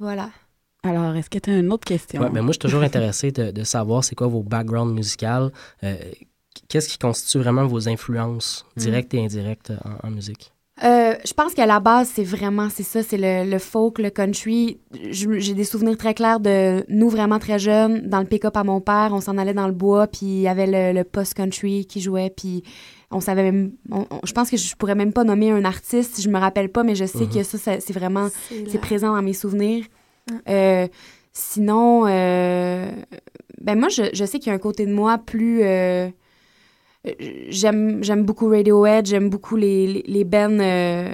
Voilà. 0.00 0.30
Alors, 0.82 1.14
est-ce 1.14 1.30
que 1.30 1.38
tu 1.38 1.50
as 1.50 1.58
une 1.58 1.72
autre 1.72 1.84
question? 1.84 2.20
Ouais, 2.22 2.30
ben 2.30 2.40
moi, 2.40 2.48
je 2.48 2.52
suis 2.52 2.58
toujours 2.58 2.82
intéressé 2.82 3.30
de, 3.30 3.50
de 3.50 3.64
savoir 3.64 4.02
c'est 4.02 4.14
quoi 4.14 4.26
vos 4.26 4.42
backgrounds 4.42 4.94
musicales. 4.94 5.52
Euh, 5.84 5.94
Qu'est-ce 6.68 6.88
qui 6.88 6.98
constitue 6.98 7.38
vraiment 7.38 7.66
vos 7.66 7.88
influences 7.88 8.66
directes 8.76 9.14
et 9.14 9.24
indirectes 9.24 9.72
en, 9.84 10.08
en 10.08 10.10
musique? 10.10 10.52
Euh, 10.82 11.14
je 11.24 11.32
pense 11.34 11.52
qu'à 11.52 11.66
la 11.66 11.78
base, 11.78 12.10
c'est 12.14 12.24
vraiment, 12.24 12.68
c'est 12.70 12.82
ça, 12.82 13.02
c'est 13.02 13.18
le, 13.18 13.48
le 13.48 13.58
folk, 13.58 13.98
le 13.98 14.08
country. 14.08 14.80
J'ai 15.10 15.54
des 15.54 15.64
souvenirs 15.64 15.98
très 15.98 16.14
clairs 16.14 16.40
de 16.40 16.84
nous 16.88 17.10
vraiment 17.10 17.38
très 17.38 17.58
jeunes, 17.58 18.08
dans 18.08 18.20
le 18.20 18.24
pick-up 18.24 18.56
à 18.56 18.64
mon 18.64 18.80
père, 18.80 19.10
on 19.12 19.20
s'en 19.20 19.36
allait 19.36 19.52
dans 19.52 19.66
le 19.66 19.74
bois, 19.74 20.06
puis 20.06 20.26
il 20.26 20.40
y 20.40 20.48
avait 20.48 20.66
le, 20.66 20.98
le 20.98 21.04
post-country 21.04 21.84
qui 21.84 22.00
jouait, 22.00 22.32
puis 22.34 22.64
on 23.10 23.20
savait 23.20 23.42
même, 23.42 23.72
on- 23.90 24.06
on- 24.10 24.20
je 24.24 24.32
pense 24.32 24.50
que 24.50 24.56
je 24.56 24.74
pourrais 24.76 24.94
même 24.94 25.12
pas 25.12 25.24
nommer 25.24 25.50
un 25.50 25.64
artiste, 25.64 26.20
je 26.20 26.28
me 26.28 26.38
rappelle 26.38 26.68
pas, 26.70 26.82
mais 26.84 26.94
je 26.94 27.04
sais 27.04 27.26
que 27.26 27.42
ça, 27.42 27.58
ça- 27.58 27.80
c'est 27.80 27.92
vraiment, 27.92 28.28
C'est 28.68 28.80
présent 28.80 29.14
dans 29.14 29.22
mes 29.22 29.32
souvenirs. 29.32 29.84
Euh, 30.48 30.86
sinon, 31.32 32.06
euh, 32.06 32.90
ben 33.60 33.78
moi, 33.78 33.88
je, 33.88 34.02
je 34.12 34.24
sais 34.24 34.38
qu'il 34.38 34.48
y 34.48 34.52
a 34.52 34.54
un 34.54 34.58
côté 34.58 34.86
de 34.86 34.92
moi 34.94 35.18
plus... 35.18 35.62
euh, 35.64 36.08
j'aime 37.48 38.02
j'aime 38.04 38.24
beaucoup 38.24 38.48
Radiohead, 38.48 39.06
j'aime 39.06 39.30
beaucoup 39.30 39.56
les, 39.56 39.86
les, 39.86 40.04
les 40.06 40.24
bands 40.24 40.58
euh, 40.60 41.12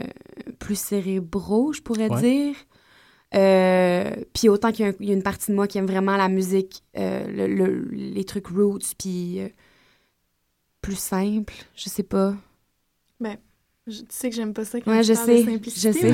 plus 0.59 0.79
cérébraux, 0.79 1.73
je 1.73 1.81
pourrais 1.81 2.11
Ouais. 2.11 2.21
dire. 2.21 2.55
Euh, 3.35 4.11
puis 4.33 4.49
autant 4.49 4.71
qu'il 4.73 4.85
y, 4.85 4.89
a 4.89 4.93
un- 4.93 4.95
il 5.01 5.09
y 5.09 5.11
a 5.11 5.15
une 5.15 5.23
partie 5.23 5.51
de 5.51 5.57
moi 5.57 5.67
qui 5.67 5.79
aime 5.79 5.87
vraiment 5.87 6.17
la 6.17 6.29
musique, 6.29 6.83
euh, 6.97 7.27
le- 7.29 7.47
le- 7.53 7.89
les 7.93 8.25
trucs 8.25 8.47
roots, 8.49 8.95
puis 8.99 9.41
euh, 9.41 9.49
plus 10.87 10.99
simple, 10.99 11.53
je 11.74 11.89
sais 11.89 12.03
pas. 12.03 12.34
Ben, 13.20 13.37
je- 13.87 14.01
tu 14.01 14.07
sais 14.11 14.30
que 14.30 14.37
j'aime 14.37 14.53
pas 14.55 14.64
ça 14.64 14.80
quand 14.80 14.91
Ouais, 14.91 15.01
tu 15.03 15.09
je 15.09 15.12
de 15.12 15.18
sais, 15.18 15.45
simplicité, 15.45 15.93
je 15.93 15.99
sais. 15.99 16.12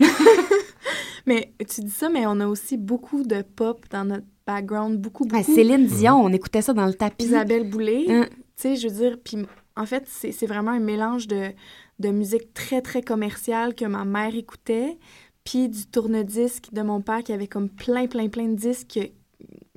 Mais... 0.00 0.06
mais 1.26 1.52
tu 1.68 1.80
dis 1.82 1.90
ça, 1.90 2.08
mais 2.08 2.26
on 2.26 2.40
a 2.40 2.46
aussi 2.46 2.76
beaucoup 2.76 3.22
de 3.22 3.42
pop 3.42 3.84
dans 3.90 4.04
notre 4.04 4.26
background, 4.46 4.98
beaucoup, 5.00 5.24
beaucoup. 5.24 5.40
Ah, 5.40 5.54
Céline 5.54 5.86
Dion, 5.86 6.14
on 6.24 6.32
écoutait 6.32 6.62
ça 6.62 6.72
dans 6.72 6.86
le 6.86 6.94
tapis. 6.94 7.24
Isabelle 7.26 7.68
Boulay, 7.68 8.04
Hein? 8.08 8.26
tu 8.30 8.36
sais, 8.56 8.76
je 8.76 8.88
veux 8.88 8.94
dire, 8.94 9.18
puis 9.22 9.38
en 9.76 9.86
fait, 9.86 10.04
c'est 10.06 10.32
c'est 10.32 10.46
vraiment 10.46 10.70
un 10.70 10.80
mélange 10.80 11.26
de, 11.26 11.50
de 11.98 12.08
musique 12.10 12.54
très, 12.54 12.80
très 12.80 13.02
commerciale 13.02 13.74
que 13.74 13.84
ma 13.84 14.04
mère 14.04 14.34
écoutait, 14.34 14.98
puis 15.44 15.68
du 15.68 15.86
tourne-disque 15.86 16.68
de 16.72 16.82
mon 16.82 17.00
père 17.02 17.22
qui 17.22 17.32
avait 17.32 17.48
comme 17.48 17.68
plein, 17.68 18.06
plein, 18.06 18.28
plein 18.28 18.48
de 18.48 18.54
disques. 18.56 18.98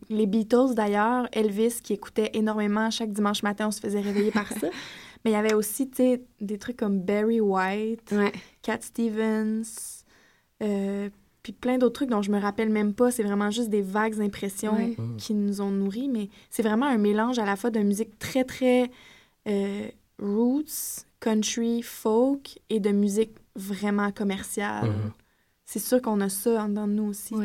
Les 0.10 0.26
Beatles, 0.26 0.74
d'ailleurs, 0.76 1.28
Elvis, 1.32 1.80
qui 1.84 1.94
écoutait 1.94 2.32
énormément 2.34 2.90
chaque 2.90 3.12
dimanche 3.12 3.44
matin, 3.44 3.68
on 3.68 3.72
se 3.72 3.80
faisait 3.80 4.02
réveiller 4.02 4.32
par 4.32 4.48
ça. 4.52 4.68
Mais 5.26 5.32
il 5.32 5.34
y 5.34 5.38
avait 5.38 5.54
aussi, 5.54 5.90
tu 5.90 5.98
sais, 5.98 6.22
des 6.40 6.58
trucs 6.58 6.78
comme 6.78 7.00
Barry 7.00 7.42
White, 7.42 8.16
Cat 8.62 8.80
Stevens, 8.82 9.64
euh, 10.64 11.10
puis 11.44 11.52
plein 11.54 11.78
d'autres 11.78 11.94
trucs 11.94 12.10
dont 12.10 12.22
je 12.22 12.32
me 12.32 12.40
rappelle 12.40 12.70
même 12.70 12.94
pas. 12.94 13.12
C'est 13.12 13.24
vraiment 13.24 13.52
juste 13.52 13.70
des 13.70 13.82
vagues 13.82 14.20
impressions 14.22 14.76
Ouais. 14.76 14.96
Mm. 14.98 15.18
qui 15.18 15.34
nous 15.34 15.62
ont 15.62 15.72
nourris. 15.72 16.08
Mais 16.08 16.30
c'est 16.50 16.64
vraiment 16.64 16.86
un 16.86 16.98
mélange 16.98 17.38
à 17.38 17.46
la 17.46 17.56
fois 17.56 17.70
de 17.70 17.80
musique 17.82 18.18
très, 18.18 18.44
très 18.46 18.90
euh, 19.48 19.88
roots, 20.22 21.06
country, 21.20 21.82
folk 21.82 22.58
et 22.70 22.80
de 22.80 22.92
musique 22.92 23.32
vraiment 23.56 24.12
commerciale. 24.12 24.90
Mhm. 24.90 25.12
C'est 25.72 25.78
sûr 25.80 26.02
qu'on 26.02 26.20
a 26.20 26.30
ça 26.30 26.64
en 26.64 26.70
dedans 26.70 26.88
de 26.88 26.94
nous 26.94 27.10
aussi. 27.10 27.36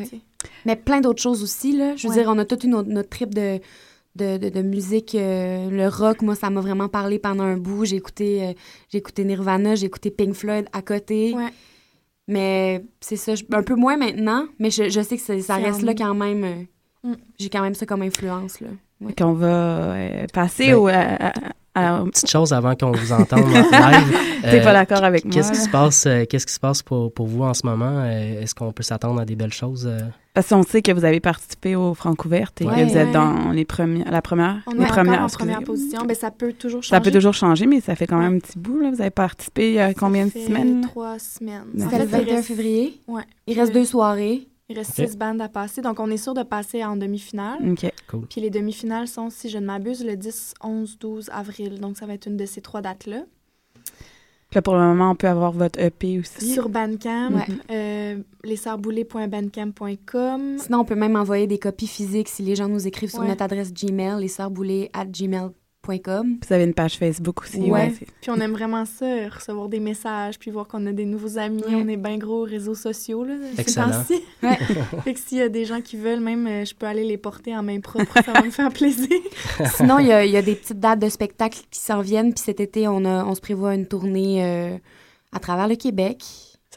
Mais 0.65 0.75
plein 0.75 0.99
d'autres 0.99 1.21
choses 1.21 1.43
aussi, 1.43 1.77
là. 1.77 1.95
Je 1.95 2.07
veux 2.07 2.13
Ouais. 2.15 2.21
dire, 2.21 2.31
on 2.33 2.39
a 2.39 2.45
toute 2.45 2.63
une 2.63 2.73
autre- 2.73 2.89
notre 2.89 3.09
trip 3.09 3.35
de, 3.35 3.59
de, 4.15 4.37
de, 4.37 4.49
de 4.49 4.61
musique. 4.63 5.13
euh, 5.13 5.69
le 5.69 5.87
rock, 5.87 6.23
moi, 6.23 6.33
ça 6.33 6.49
m'a 6.49 6.59
vraiment 6.59 6.87
parlé 6.89 7.19
pendant 7.19 7.43
un 7.43 7.57
bout. 7.57 7.85
J'ai 7.85 7.97
écouté, 7.97 8.43
euh, 8.47 8.53
j'ai 8.89 8.97
écouté 8.97 9.25
Nirvana, 9.25 9.75
j'ai 9.75 9.85
écouté 9.85 10.09
Pink 10.09 10.33
Floyd 10.33 10.65
à 10.73 10.81
côté. 10.81 11.35
Mais 12.27 12.83
c'est 12.99 13.15
ça, 13.17 13.35
je- 13.35 13.43
un 13.51 13.61
peu 13.61 13.75
moins 13.75 13.97
maintenant, 13.97 14.47
mais 14.57 14.71
je, 14.71 14.89
je 14.89 15.01
sais 15.01 15.17
que 15.17 15.41
ça 15.41 15.55
reste 15.57 15.83
là 15.83 15.93
quand 15.93 16.15
même. 16.15 16.43
euh, 16.43 16.63
Mm. 17.03 17.13
J'ai 17.37 17.49
quand 17.49 17.61
même 17.61 17.75
ça 17.75 17.85
comme 17.85 18.01
influence, 18.01 18.59
là. 18.61 18.69
Ouais. 19.01 19.13
Qu'on 19.13 19.33
va 19.33 19.93
euh, 19.93 20.25
passer 20.33 20.69
Ben, 20.69 20.73
au... 20.75 20.87
à- 20.87 20.93
à- 21.27 21.33
à- 21.75 22.03
Petite 22.05 22.29
chose 22.29 22.53
avant 22.53 22.73
qu'on 22.75 22.91
vous 22.91 23.11
entende 23.11 23.43
en 23.43 23.89
live. 23.89 24.17
T'es 24.43 24.61
pas 24.61 24.73
d'accord 24.73 25.03
avec 25.03 25.25
moi, 25.25 25.33
Qu'est-ce 25.33 25.51
qui 25.51 25.59
se 25.59 25.69
passe, 25.69 26.05
euh, 26.05 26.23
qu'est-ce 26.29 26.45
qui 26.45 26.53
se 26.53 26.59
passe 26.59 26.81
pour, 26.83 27.11
pour 27.13 27.27
vous 27.27 27.43
en 27.43 27.53
ce 27.53 27.65
moment? 27.65 27.99
Euh, 28.03 28.41
Est-ce 28.41 28.53
qu'on 28.55 28.71
peut 28.71 28.83
s'attendre 28.83 29.19
à 29.21 29.25
des 29.25 29.35
belles 29.35 29.53
choses? 29.53 29.85
euh? 29.87 29.99
Parce 30.33 30.49
qu'on 30.49 30.63
sait 30.63 30.81
que 30.81 30.91
vous 30.91 31.05
avez 31.05 31.19
participé 31.21 31.75
au 31.75 31.93
Francouverte 31.93 32.61
et 32.61 32.65
Ouais. 32.65 32.75
que 32.83 32.89
vous 32.89 32.97
êtes 32.97 33.07
Ouais. 33.07 33.13
dans 33.13 33.51
les 33.51 33.63
premières, 33.65 34.11
la 34.11 34.21
première, 34.21 34.57
On 34.67 34.71
les 34.73 34.83
est 34.83 34.87
premières, 34.87 35.21
en 35.23 35.27
première 35.27 35.63
position. 35.63 36.01
Ben, 36.05 36.15
ça 36.15 36.29
peut 36.29 36.51
toujours 36.53 36.83
changer. 36.83 36.89
Ça 36.95 37.01
peut 37.01 37.11
toujours 37.11 37.33
changer, 37.33 37.65
mais 37.65 37.79
ça 37.81 37.95
fait 37.95 38.05
quand 38.05 38.17
même 38.19 38.35
un 38.35 38.39
petit 38.39 38.59
bout. 38.59 38.79
Là. 38.81 38.91
Vous 38.93 38.99
avez 39.01 39.09
participé 39.11 39.69
il 39.69 39.75
y 39.75 39.79
a 39.79 39.93
combien 39.93 40.25
de 40.25 40.31
semaines? 40.31 40.81
Trois 40.81 41.17
semaines. 41.19 41.63
C'était 41.77 41.99
le 41.99 42.05
fait, 42.07 42.17
il 42.17 42.23
21 42.25 42.35
reste- 42.35 42.47
février. 42.47 43.01
Ouais. 43.07 43.23
Il 43.47 43.59
reste 43.59 43.73
deux 43.73 43.85
soirées. 43.85 44.47
Il 44.67 44.77
reste 44.77 44.93
six 44.95 45.15
bandes 45.15 45.41
à 45.41 45.47
passer. 45.49 45.81
Donc, 45.81 45.99
on 45.99 46.09
est 46.09 46.17
sûr 46.17 46.33
de 46.33 46.41
passer 46.43 46.83
en 46.83 46.95
demi-finale. 46.97 47.59
OK. 47.71 47.91
Cool. 48.09 48.25
Puis 48.27 48.41
les 48.41 48.49
demi-finales 48.49 49.07
sont, 49.07 49.29
si 49.29 49.49
je 49.49 49.57
ne 49.59 49.65
m'abuse, 49.65 50.03
le 50.03 50.15
10, 50.17 50.55
11, 50.63 50.97
12 50.99 51.29
avril. 51.31 51.79
Donc, 51.79 51.97
ça 51.97 52.05
va 52.07 52.13
être 52.15 52.25
une 52.25 52.37
de 52.37 52.45
ces 52.47 52.61
trois 52.61 52.81
dates-là. 52.81 53.25
Là, 54.53 54.61
pour 54.61 54.75
le 54.75 54.81
moment, 54.81 55.11
on 55.11 55.15
peut 55.15 55.27
avoir 55.27 55.51
votre 55.51 55.79
EP 55.79 56.17
aussi. 56.19 56.51
Sur 56.53 56.69
Bandcamp, 56.69 57.31
Ouais. 57.33 57.45
euh. 57.71 58.21
Sinon, 60.59 60.79
on 60.79 60.85
peut 60.85 60.95
même 60.95 61.15
envoyer 61.15 61.45
des 61.45 61.57
copies 61.59 61.87
physiques 61.87 62.29
si 62.29 62.41
les 62.41 62.55
gens 62.55 62.67
nous 62.69 62.87
écrivent 62.87 63.09
sur 63.09 63.19
Ouais. 63.19 63.27
notre 63.27 63.43
adresse 63.43 63.73
Gmail, 63.73 64.25
at 64.93 65.05
gmail.com. 65.05 65.53
Vous 65.93 66.53
avez 66.53 66.63
une 66.63 66.73
page 66.73 66.97
Facebook 66.97 67.43
aussi. 67.43 67.59
Ouais. 67.59 67.93
Puis 68.21 68.31
on 68.31 68.39
aime 68.39 68.53
vraiment 68.53 68.85
ça, 68.85 69.05
euh, 69.05 69.27
recevoir 69.33 69.69
des 69.69 69.79
messages, 69.79 70.39
puis 70.39 70.51
voir 70.51 70.67
qu'on 70.67 70.85
a 70.87 70.91
des 70.91 71.05
nouveaux 71.05 71.37
amis. 71.37 71.63
On 71.67 71.87
est 71.87 71.97
bien 71.97 72.17
gros 72.17 72.41
aux 72.41 72.45
réseaux 72.45 72.75
sociaux, 72.75 73.23
là, 73.23 73.33
Excellent. 73.57 73.91
Ouais. 74.43 74.57
fait 75.03 75.13
que 75.13 75.19
s'il 75.19 75.37
y 75.37 75.41
a 75.41 75.49
des 75.49 75.65
gens 75.65 75.81
qui 75.81 75.97
veulent, 75.97 76.19
même, 76.19 76.47
euh, 76.47 76.65
je 76.65 76.73
peux 76.73 76.85
aller 76.85 77.03
les 77.03 77.17
porter 77.17 77.55
en 77.55 77.63
main 77.63 77.79
propre. 77.79 78.13
ça 78.23 78.33
va 78.33 78.41
me 78.43 78.49
faire 78.51 78.71
plaisir. 78.71 79.09
Sinon, 79.75 79.99
il 79.99 80.07
y, 80.07 80.11
a- 80.11 80.41
des 80.41 80.55
petites 80.55 80.79
dates 80.79 80.99
de 80.99 81.09
spectacles 81.09 81.59
qui 81.71 81.79
s'en 81.79 82.01
viennent. 82.01 82.33
Puis 82.33 82.43
cet 82.43 82.59
été, 82.59 82.87
on, 82.87 83.35
se 83.35 83.41
prévoit 83.41 83.75
une 83.75 83.87
tournée 83.87 84.43
euh, 84.43 84.77
à 85.31 85.39
travers 85.39 85.67
le 85.67 85.75
Québec. 85.75 86.23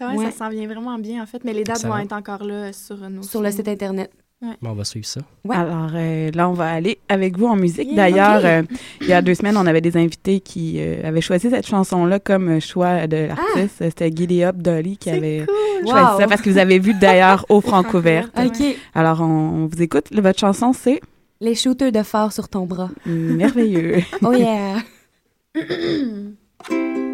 Vrai, 0.00 0.16
Ouais. 0.16 0.30
ça 0.30 0.30
s'en 0.30 0.48
vient 0.48 0.66
vraiment 0.68 0.96
bien, 0.98 1.22
en 1.22 1.26
fait. 1.26 1.42
Mais 1.44 1.52
les 1.52 1.64
dates 1.64 1.84
vont 1.84 1.98
être 1.98 2.12
encore 2.12 2.44
là 2.44 2.72
sur 2.72 2.96
nos 3.10 3.22
Sur 3.22 3.42
le 3.42 3.50
site 3.50 3.66
Internet. 3.66 4.12
Bon, 4.40 4.70
on 4.70 4.74
va 4.74 4.84
suivre 4.84 5.04
ça. 5.06 5.20
Ouais. 5.44 5.56
Alors 5.56 5.90
euh, 5.94 6.30
là, 6.32 6.48
on 6.48 6.52
va 6.52 6.70
aller 6.70 6.98
avec 7.08 7.36
vous 7.36 7.46
en 7.46 7.56
musique. 7.56 7.88
Yeah, 7.88 7.96
D'ailleurs, 7.96 8.40
euh, 8.44 8.62
il 9.00 9.08
y 9.08 9.12
a 9.12 9.20
deux 9.20 9.34
semaines, 9.34 9.56
on 9.56 9.66
avait 9.66 9.80
des 9.80 9.96
invités 9.96 10.38
qui 10.38 10.76
euh, 10.78 11.00
avaient 11.02 11.20
choisi 11.20 11.50
cette 11.50 11.66
chanson-là 11.66 12.20
comme 12.20 12.60
choix 12.60 13.08
de 13.08 13.26
l'artiste. 13.28 13.76
C'était 13.80 14.10
Giddy 14.14 14.44
Up 14.44 14.56
Dolly 14.56 14.96
qui 14.96 15.10
Ah! 15.10 15.14
Avait 15.14 15.44
cool. 15.46 15.88
choisi 15.90 16.12
Wow. 16.12 16.20
ça 16.20 16.26
parce 16.28 16.40
que 16.40 16.50
vous 16.50 16.58
avez 16.58 16.78
vu 16.78 16.94
d'ailleurs 16.94 17.46
au 17.48 17.60
Francouverte. 17.62 18.30
Francouverte. 18.32 18.60
OK. 18.74 18.76
Alors, 18.94 19.20
on, 19.22 19.64
on 19.64 19.66
vous 19.66 19.82
écoute. 19.82 20.04
Votre 20.12 20.38
chanson, 20.38 20.72
c'est? 20.72 21.00
Les 21.40 21.54
shooters 21.56 21.90
de 21.92 22.02
phare 22.04 22.32
sur 22.32 22.48
ton 22.48 22.64
bras. 22.64 22.90
merveilleux. 23.06 24.02
Oh 24.22 24.32
yeah! 24.32 24.76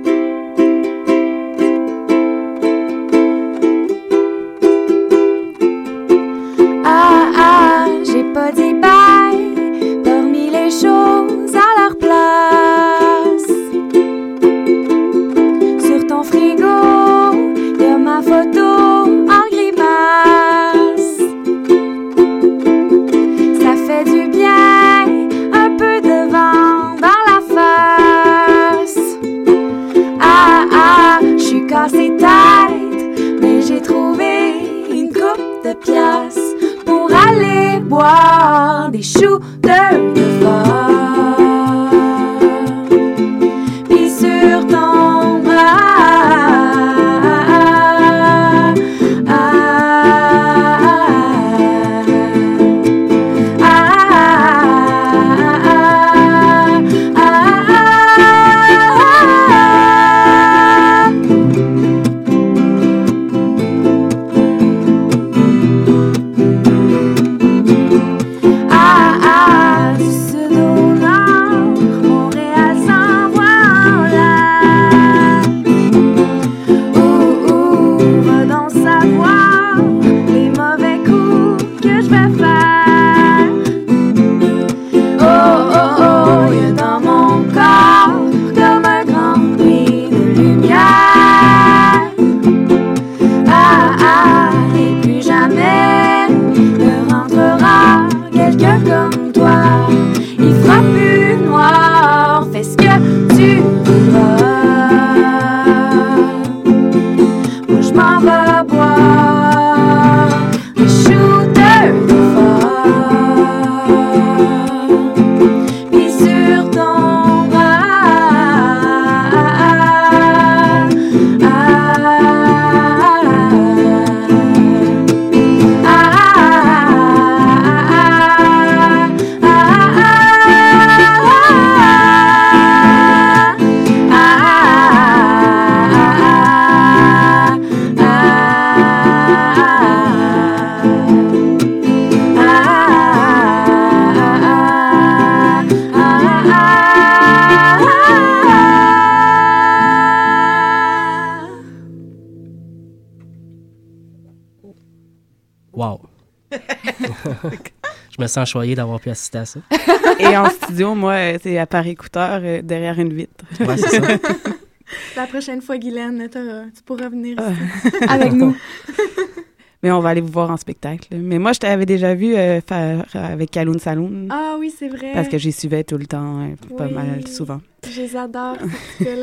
Sens 158.35 158.51
choyé 158.51 158.75
d'avoir 158.75 158.99
pu 158.99 159.11
assister 159.11 159.39
à 159.39 159.45
ça. 159.45 159.61
Et 160.19 160.37
en 160.37 160.49
studio, 160.51 160.95
moi, 160.97 161.13
euh, 161.13 161.39
c'est 161.41 161.57
à 161.57 161.67
par 161.67 161.87
écouteur 161.87 162.41
euh, 162.43 162.63
derrière 162.63 162.99
une 162.99 163.13
vitre. 163.13 163.45
Ouais, 163.61 163.77
c'est 163.77 164.01
ça. 164.01 164.07
La 165.17 165.27
prochaine 165.29 165.63
fois, 165.63 165.79
Guylaine, 165.79 166.29
tu 166.31 166.83
pourras 166.85 167.09
venir 167.09 167.37
ici. 167.39 167.97
Avec 168.09 168.33
nous. 168.33 168.57
Mais 169.85 169.93
on 169.93 170.01
va 170.01 170.09
aller 170.09 170.21
vous 170.23 170.33
voir 170.33 170.51
en 170.51 170.57
spectacle. 170.57 171.09
Mais 171.15 171.39
moi, 171.39 171.53
je 171.53 171.61
t'avais 171.61 171.85
déjà 171.87 172.15
vu 172.15 172.35
euh, 172.35 172.61
faire 172.63 173.05
euh, 173.15 173.33
avec 173.33 173.51
Kaloun 173.51 173.79
Saloon. 173.79 174.29
Ah 174.31 174.57
oui, 174.59 174.73
c'est 174.77 174.89
vrai. 174.89 175.13
Parce 175.13 175.29
que 175.29 175.37
j'y 175.39 175.53
suivais 175.53 175.85
tout 175.85 175.99
le 175.99 176.07
temps, 176.07 176.41
euh, 176.41 176.77
pas 176.77 176.87
Oui. 176.87 176.93
mal 176.95 177.29
souvent. 177.29 177.61
Je 177.91 178.01
les 178.03 178.17
adore, 178.17 178.57
ces. 178.99 179.09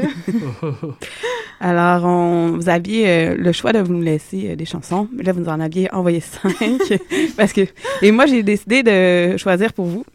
Alors, 1.60 2.06
on 2.06 2.52
vous 2.54 2.70
aviez 2.70 3.08
euh, 3.08 3.36
le 3.38 3.52
choix 3.52 3.72
de 3.74 3.80
vous 3.80 3.94
nous 3.94 4.02
laisser 4.02 4.52
euh, 4.52 4.56
des 4.56 4.66
chansons. 4.66 5.08
Mais 5.14 5.24
là, 5.24 5.32
vous 5.34 5.42
nous 5.42 5.50
en 5.50 5.60
aviez 5.60 5.92
envoyé 5.94 6.20
cinq. 6.20 6.56
parce 7.38 7.54
que, 7.54 7.62
et 8.02 8.12
moi, 8.12 8.26
j'ai 8.26 8.42
décidé 8.44 8.82
de 8.84 9.38
choisir 9.38 9.74
pour 9.74 9.86
vous 9.86 10.06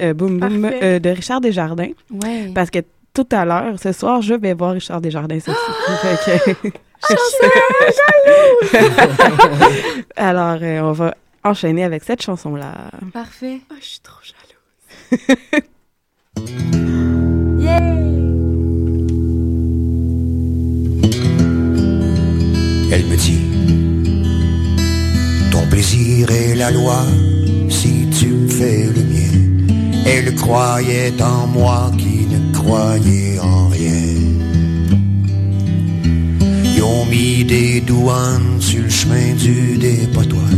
euh, 0.00 0.14
Boum 0.14 0.38
Boum 0.38 0.62
Parfait. 0.62 0.78
euh, 0.82 0.98
de 1.00 1.10
Richard 1.10 1.40
Desjardins. 1.40 1.90
Ouais. 2.10 2.50
Parce 2.54 2.70
que 2.70 2.78
tout 3.14 3.26
à 3.32 3.44
l'heure, 3.44 3.74
ce 3.82 3.92
soir, 3.92 4.22
je 4.22 4.34
vais 4.34 4.54
voir 4.54 4.72
Richard 4.74 5.00
Desjardins 5.00 5.36
aussi. 5.36 5.50
Fait 6.02 6.54
que- 6.62 6.68
Alors, 10.16 10.58
euh, 10.62 10.80
on 10.82 10.92
va 10.92 11.14
enchaîner 11.42 11.82
avec 11.82 12.04
cette 12.04 12.22
chanson-là. 12.22 12.90
Parfait. 13.12 13.58
Oh, 13.70 13.74
je 13.80 13.84
suis 13.86 14.00
trop 14.00 14.20
jalouse. 14.22 14.46
Elle 22.94 23.06
me 23.06 23.16
dit 23.16 23.40
Ton 25.50 25.66
plaisir 25.70 26.30
est 26.30 26.54
la 26.56 26.70
loi 26.70 27.04
si 27.68 28.06
tu 28.18 28.26
me 28.26 28.48
fais 28.48 28.86
le 28.86 29.02
mien. 29.02 29.64
Elle 30.04 30.34
croyait 30.34 31.14
en 31.22 31.46
moi 31.46 31.90
qui 31.96 32.26
ne 32.26 32.52
croyait 32.52 33.38
en 33.38 33.68
rien. 33.68 34.02
Ils 36.64 36.82
ont 36.82 37.06
mis 37.06 37.44
des 37.44 37.80
douanes 37.80 38.60
sur 38.60 38.82
le 38.82 38.90
chemin 38.90 39.34
du 39.34 39.78
dépotoir. 39.78 40.50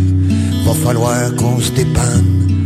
Va 0.65 0.73
falloir 0.73 1.35
qu'on 1.37 1.61
se 1.61 1.71
dépanne 1.73 2.64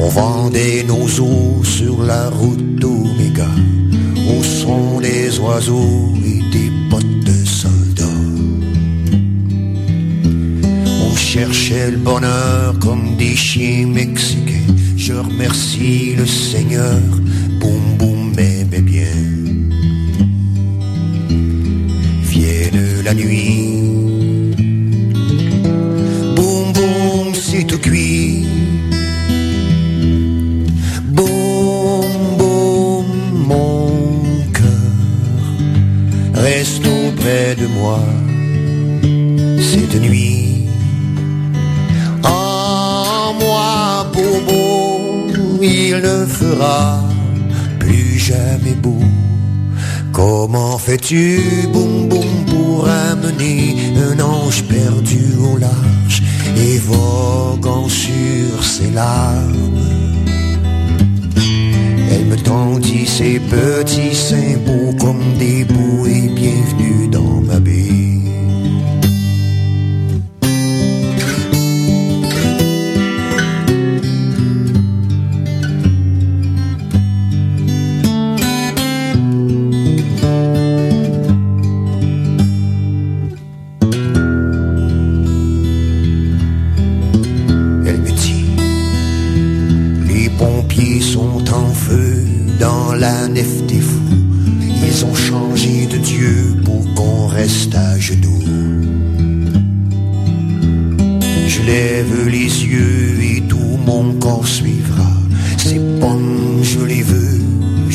On 0.00 0.08
vendait 0.08 0.84
nos 0.84 1.08
os 1.20 1.66
sur 1.66 2.04
la 2.04 2.30
route 2.30 2.84
Omega, 2.84 3.48
au 4.30 4.42
son 4.44 5.00
des 5.00 5.40
oiseaux 5.40 6.14
et 6.24 6.40
des 6.52 6.70
bottes 6.88 7.24
de 7.24 7.44
soldats. 7.44 8.04
On 11.02 11.16
cherchait 11.16 11.90
le 11.90 11.96
bonheur 11.96 12.78
comme 12.78 13.16
des 13.16 13.34
chiens 13.34 13.88
mexicains. 13.88 14.72
Je 14.96 15.14
remercie 15.14 16.14
le 16.16 16.26
Seigneur, 16.26 17.00
boum 17.60 17.96
boum 17.98 18.34
m'aimait 18.36 18.82
bien. 18.82 19.18
Vienne 22.22 23.02
la 23.04 23.14
nuit, 23.14 23.87
de 37.54 37.66
moi 37.66 38.00
cette 39.60 40.00
nuit. 40.00 40.66
En 42.24 43.32
moi, 43.40 44.06
Bobo, 44.12 45.28
il 45.62 45.96
ne 45.96 46.26
fera 46.26 47.04
plus 47.78 48.18
jamais 48.18 48.74
beau. 48.82 49.02
Comment 50.12 50.78
fais-tu, 50.78 51.40
boum 51.72 52.08
boum, 52.08 52.44
pour 52.46 52.88
amener 52.88 53.76
un 53.96 54.20
ange 54.20 54.64
perdu 54.64 55.34
au 55.40 55.56
large? 55.56 56.22
Et 56.56 56.78
voguant 56.78 57.88
sur 57.88 58.64
ses 58.64 58.90
larmes? 58.90 59.67
Me 62.28 62.36
tendit 62.36 63.06
ses 63.06 63.40
petits 63.40 64.14
seins 64.14 64.58
beaux 64.66 64.92
comme 65.00 65.38
des 65.38 65.64
bouées 65.64 66.28
bienvenue 66.28 67.08
dans 67.08 67.40
ma 67.40 67.58
baie. 67.58 68.07
Lève 101.68 102.28
les 102.28 102.50
yeux 102.72 103.16
et 103.32 103.40
tout 103.50 103.74
mon 103.88 104.04
corps 104.24 104.50
suivra. 104.58 105.10
Ces 105.58 105.80
pommes, 106.00 106.60
je 106.62 106.80
les 106.92 107.02
veux, 107.10 107.40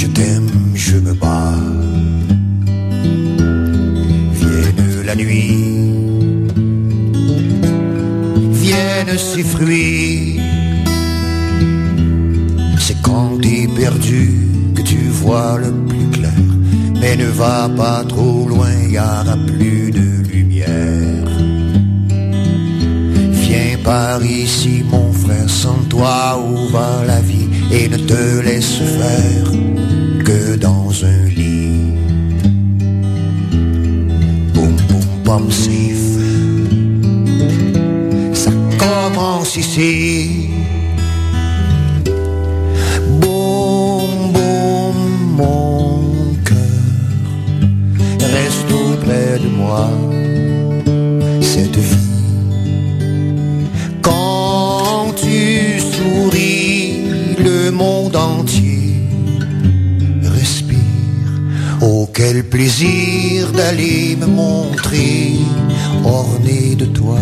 je 0.01 0.07
t'aime, 0.15 0.51
je 0.76 0.97
me 1.05 1.13
bats. 1.13 1.65
Vienne 4.39 4.86
la 5.09 5.15
nuit, 5.15 5.57
viennent 8.63 9.17
ces 9.32 9.45
fruits. 9.53 10.39
C'est 12.86 12.99
quand 13.01 13.30
t'es 13.43 13.67
perdu 13.82 14.21
que 14.76 14.84
tu 14.91 15.01
vois 15.21 15.57
le 15.65 15.71
plus 15.89 16.07
clair. 16.15 16.43
Mais 16.99 17.15
ne 17.24 17.30
va 17.41 17.69
pas 17.82 18.03
trop 18.13 18.47
loin, 18.51 18.74
y 18.95 18.97
aura 18.97 19.38
plus 19.49 19.91
de 19.99 20.03
par 23.84 24.23
ici, 24.23 24.84
mon 24.89 25.11
frère, 25.11 25.49
sans 25.49 25.84
toi 25.89 26.39
où 26.39 26.67
va 26.69 27.03
la 27.05 27.19
vie? 27.19 27.47
Et 27.71 27.88
ne 27.89 27.97
te 27.97 28.39
laisse 28.41 28.77
faire 28.97 29.51
que 30.23 30.55
dans 30.55 30.89
un 31.03 31.25
lit. 31.25 31.93
Boum 34.53 34.75
boum 34.88 35.05
pom 35.23 35.51
sif, 35.51 36.01
ça 38.34 38.51
commence 38.77 39.57
ici. 39.57 40.43
Plaisir 62.54 63.51
d'aller 63.51 64.16
me 64.16 64.28
montrer 64.28 65.39
orné 66.06 66.76
de 66.76 66.86
toi 66.86 67.18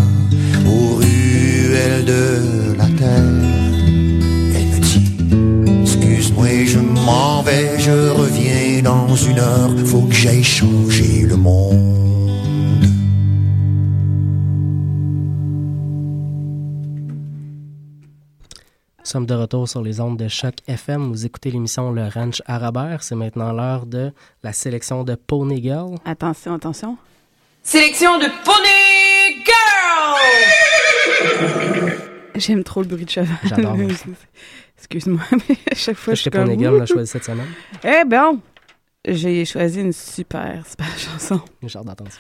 aux 0.68 0.96
ruelles 0.96 2.04
de 2.04 2.76
la 2.78 2.90
terre. 3.00 3.40
Elle 4.54 4.68
me 4.74 4.80
dit, 4.90 5.84
excuse-moi, 5.84 6.66
je 6.66 6.80
m'en 6.80 7.44
vais, 7.44 7.80
je 7.80 8.10
reviens 8.10 8.82
dans 8.84 9.16
une 9.16 9.40
heure, 9.40 9.72
faut 9.86 10.02
que 10.02 10.14
j'aille 10.14 10.44
changer 10.44 11.22
le 11.22 11.38
monde. 11.38 11.81
Sommes 19.12 19.26
de 19.26 19.34
retour 19.34 19.68
sur 19.68 19.82
les 19.82 20.00
ondes 20.00 20.16
de 20.16 20.30
Choc 20.30 20.56
FM. 20.68 21.10
Vous 21.10 21.26
écoutez 21.26 21.52
l'émission 21.52 21.92
Le 21.92 22.08
Ranch 22.08 22.42
Arabère. 22.46 23.04
C'est 23.04 23.16
maintenant 23.16 23.52
l'heure 23.52 23.86
de 23.86 24.14
la 24.42 24.54
sélection 24.54 25.04
de 25.04 25.16
Pony 25.16 25.62
Girl. 25.62 25.96
Attention, 26.06 26.54
attention. 26.54 26.98
Sélection 27.62 28.20
de 28.20 28.28
Pony 28.46 29.44
Girl! 29.44 30.18
J'aime 32.36 32.64
trop 32.64 32.84
le 32.84 32.88
bruit 32.88 33.04
de 33.04 33.10
cheval. 33.10 33.36
J'adore, 33.44 33.76
moi 33.78 33.92
Excuse-moi, 34.78 35.24
mais 35.50 35.58
à 35.70 35.76
chaque 35.76 35.98
fois, 35.98 36.14
je 36.14 36.16
Qu'est-ce 36.22 36.22
suis 36.22 36.32
que 36.32 36.38
comme... 36.38 36.48
Ponegum 36.48 36.82
a 36.82 36.86
choisi 36.86 37.12
cette 37.12 37.26
semaine? 37.26 37.50
Eh 37.84 38.06
ben, 38.08 38.40
j'ai 39.06 39.44
choisi 39.44 39.82
une 39.82 39.92
super, 39.92 40.66
super 40.66 40.98
chanson. 40.98 41.42
J'ai 41.64 41.78
hâte 41.78 41.86
d'entendre 41.86 42.14
ça. 42.14 42.20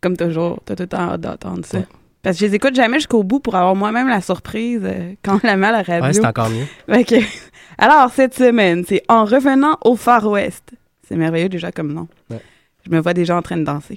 Comme 0.00 0.16
toujours, 0.16 0.58
t'as 0.64 0.74
tout 0.74 0.84
le 0.84 0.88
temps 0.88 1.10
hâte 1.10 1.20
d'entendre 1.20 1.66
ça. 1.66 1.80
Parce 2.22 2.36
que 2.36 2.40
je 2.40 2.50
les 2.50 2.56
écoute 2.56 2.74
jamais 2.74 2.98
jusqu'au 2.98 3.22
bout 3.22 3.40
pour 3.40 3.54
avoir 3.54 3.74
moi-même 3.74 4.08
la 4.08 4.20
surprise 4.20 4.82
euh, 4.84 5.14
quand 5.22 5.42
la 5.42 5.56
met 5.56 5.68
à 5.68 5.72
la 5.72 5.82
radio. 5.82 6.04
Ouais, 6.04 6.12
c'est 6.12 6.26
encore 6.26 6.50
mieux. 6.50 6.66
Alors, 7.78 8.10
cette 8.12 8.34
semaine, 8.34 8.84
c'est 8.86 9.02
En 9.08 9.24
revenant 9.24 9.78
au 9.84 9.96
Far 9.96 10.26
West. 10.26 10.72
C'est 11.08 11.16
merveilleux 11.16 11.48
déjà 11.48 11.72
comme 11.72 11.92
nom. 11.92 12.08
Ouais. 12.30 12.40
Je 12.84 12.90
me 12.90 13.00
vois 13.00 13.14
déjà 13.14 13.36
en 13.36 13.42
train 13.42 13.56
de 13.56 13.64
danser. 13.64 13.96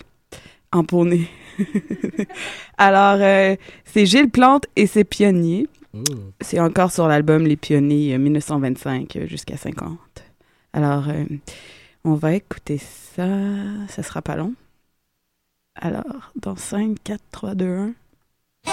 En 0.71 0.84
poney. 0.84 1.28
Alors, 2.78 3.17
euh, 3.19 3.55
c'est 3.86 4.05
Gilles 4.05 4.30
Plante 4.30 4.65
et 4.76 4.88
ses 4.88 5.03
pionniers. 5.03 5.67
Mmh. 5.93 6.03
C'est 6.41 6.59
encore 6.59 6.91
sur 6.91 7.07
l'album 7.07 7.45
Les 7.45 7.55
Pionniers 7.55 8.15
euh, 8.15 8.17
1925 8.17 9.15
euh, 9.15 9.28
jusqu'à 9.28 9.57
50. 9.57 9.97
Alors, 10.74 11.07
euh, 11.09 11.24
on 12.03 12.15
va 12.15 12.34
écouter 12.34 12.80
ça. 12.80 13.28
Ça 13.89 14.01
sera 14.01 14.21
pas 14.24 14.36
long. 14.36 14.53
Alors, 15.76 16.32
dans 16.36 16.55
5, 16.55 16.97
4, 17.03 17.21
3, 17.32 17.55
2, 17.55 17.65
1. 17.65 17.93
Je 18.66 18.72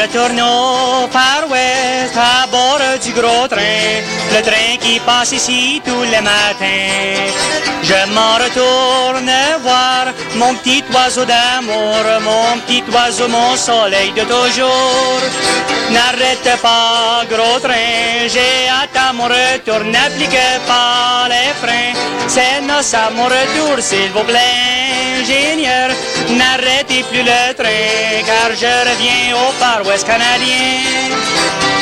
retourne 0.00 0.40
au 0.40 1.06
gros 3.14 3.48
train, 3.48 4.02
le 4.34 4.42
train 4.42 4.76
qui 4.80 5.00
passe 5.00 5.32
ici 5.32 5.80
tous 5.84 6.02
les 6.02 6.20
matins. 6.20 7.32
Je 7.82 8.00
m'en 8.14 8.34
retourne 8.44 9.30
voir 9.62 10.06
mon 10.36 10.54
petit 10.54 10.82
oiseau 10.92 11.24
d'amour, 11.24 12.02
mon 12.22 12.58
petit 12.60 12.82
oiseau, 12.92 13.28
mon 13.28 13.56
soleil 13.56 14.10
de 14.12 14.22
toujours. 14.22 15.20
N'arrête 15.90 16.60
pas, 16.62 17.24
gros 17.30 17.58
train, 17.60 18.28
j'ai 18.32 18.68
hâte 18.68 18.96
à 19.08 19.12
mon 19.12 19.24
retour, 19.24 19.80
n'applique 19.84 20.38
pas 20.66 21.28
les 21.28 21.52
freins. 21.62 21.94
C'est 22.26 22.60
nos 22.62 22.94
à 22.94 23.10
mon 23.16 23.24
retour, 23.24 23.76
s'il 23.80 24.10
vous 24.12 24.24
plaît, 24.24 25.20
ingénieur. 25.20 25.90
N'arrêtez 26.30 27.02
plus 27.10 27.22
le 27.22 27.54
train, 27.54 28.22
car 28.28 28.50
je 28.60 28.72
reviens 28.88 29.36
au 29.36 29.52
Far 29.60 29.86
West 29.86 30.06
canadien. 30.06 31.73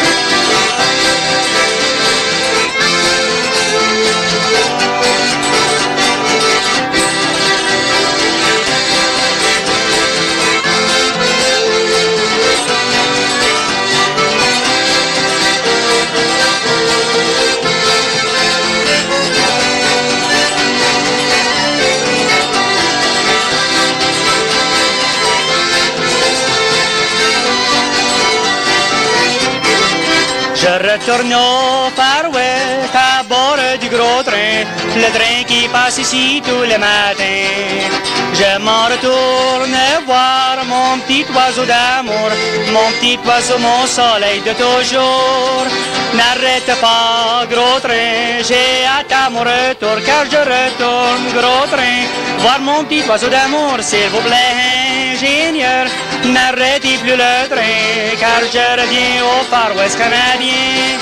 Au 30.84 31.90
Far 31.94 32.28
West 32.32 32.92
à 32.92 33.22
bord 33.22 33.56
du 33.80 33.88
gros 33.88 34.22
train, 34.24 34.66
le 34.96 35.08
train 35.16 35.44
qui 35.46 35.68
passe 35.68 35.98
ici 35.98 36.42
tous 36.44 36.64
les 36.64 36.76
matins. 36.76 37.86
Je 38.34 38.58
m'en 38.58 38.86
retourne 38.86 39.76
voir 40.04 40.58
mon 40.66 40.98
petit 41.06 41.24
oiseau 41.32 41.64
d'amour, 41.64 42.30
mon 42.72 42.90
petit 42.98 43.16
oiseau, 43.24 43.58
mon 43.58 43.86
soleil 43.86 44.40
de 44.40 44.52
toujours. 44.54 45.66
N'arrête 46.14 46.72
pas, 46.80 47.46
gros 47.48 47.78
train, 47.78 48.42
j'ai 48.42 48.84
hâte 48.84 49.12
à 49.12 49.30
mon 49.30 49.40
retour, 49.40 49.96
car 50.04 50.24
je 50.24 50.36
retourne, 50.36 51.26
gros 51.32 51.66
train, 51.70 52.08
voir 52.38 52.60
mon 52.60 52.82
petit 52.84 53.04
oiseau 53.08 53.28
d'amour, 53.28 53.76
s'il 53.80 54.08
vous 54.08 54.20
plaît, 54.22 54.81
ingénieur. 55.22 55.86
N'arrêtez 56.24 56.98
plus 56.98 57.16
le 57.16 57.48
train, 57.48 58.16
car 58.18 58.42
je 58.52 58.80
reviens 58.80 59.22
au 59.24 59.44
Far 59.50 59.74
West 59.76 59.98
canadien. 59.98 60.98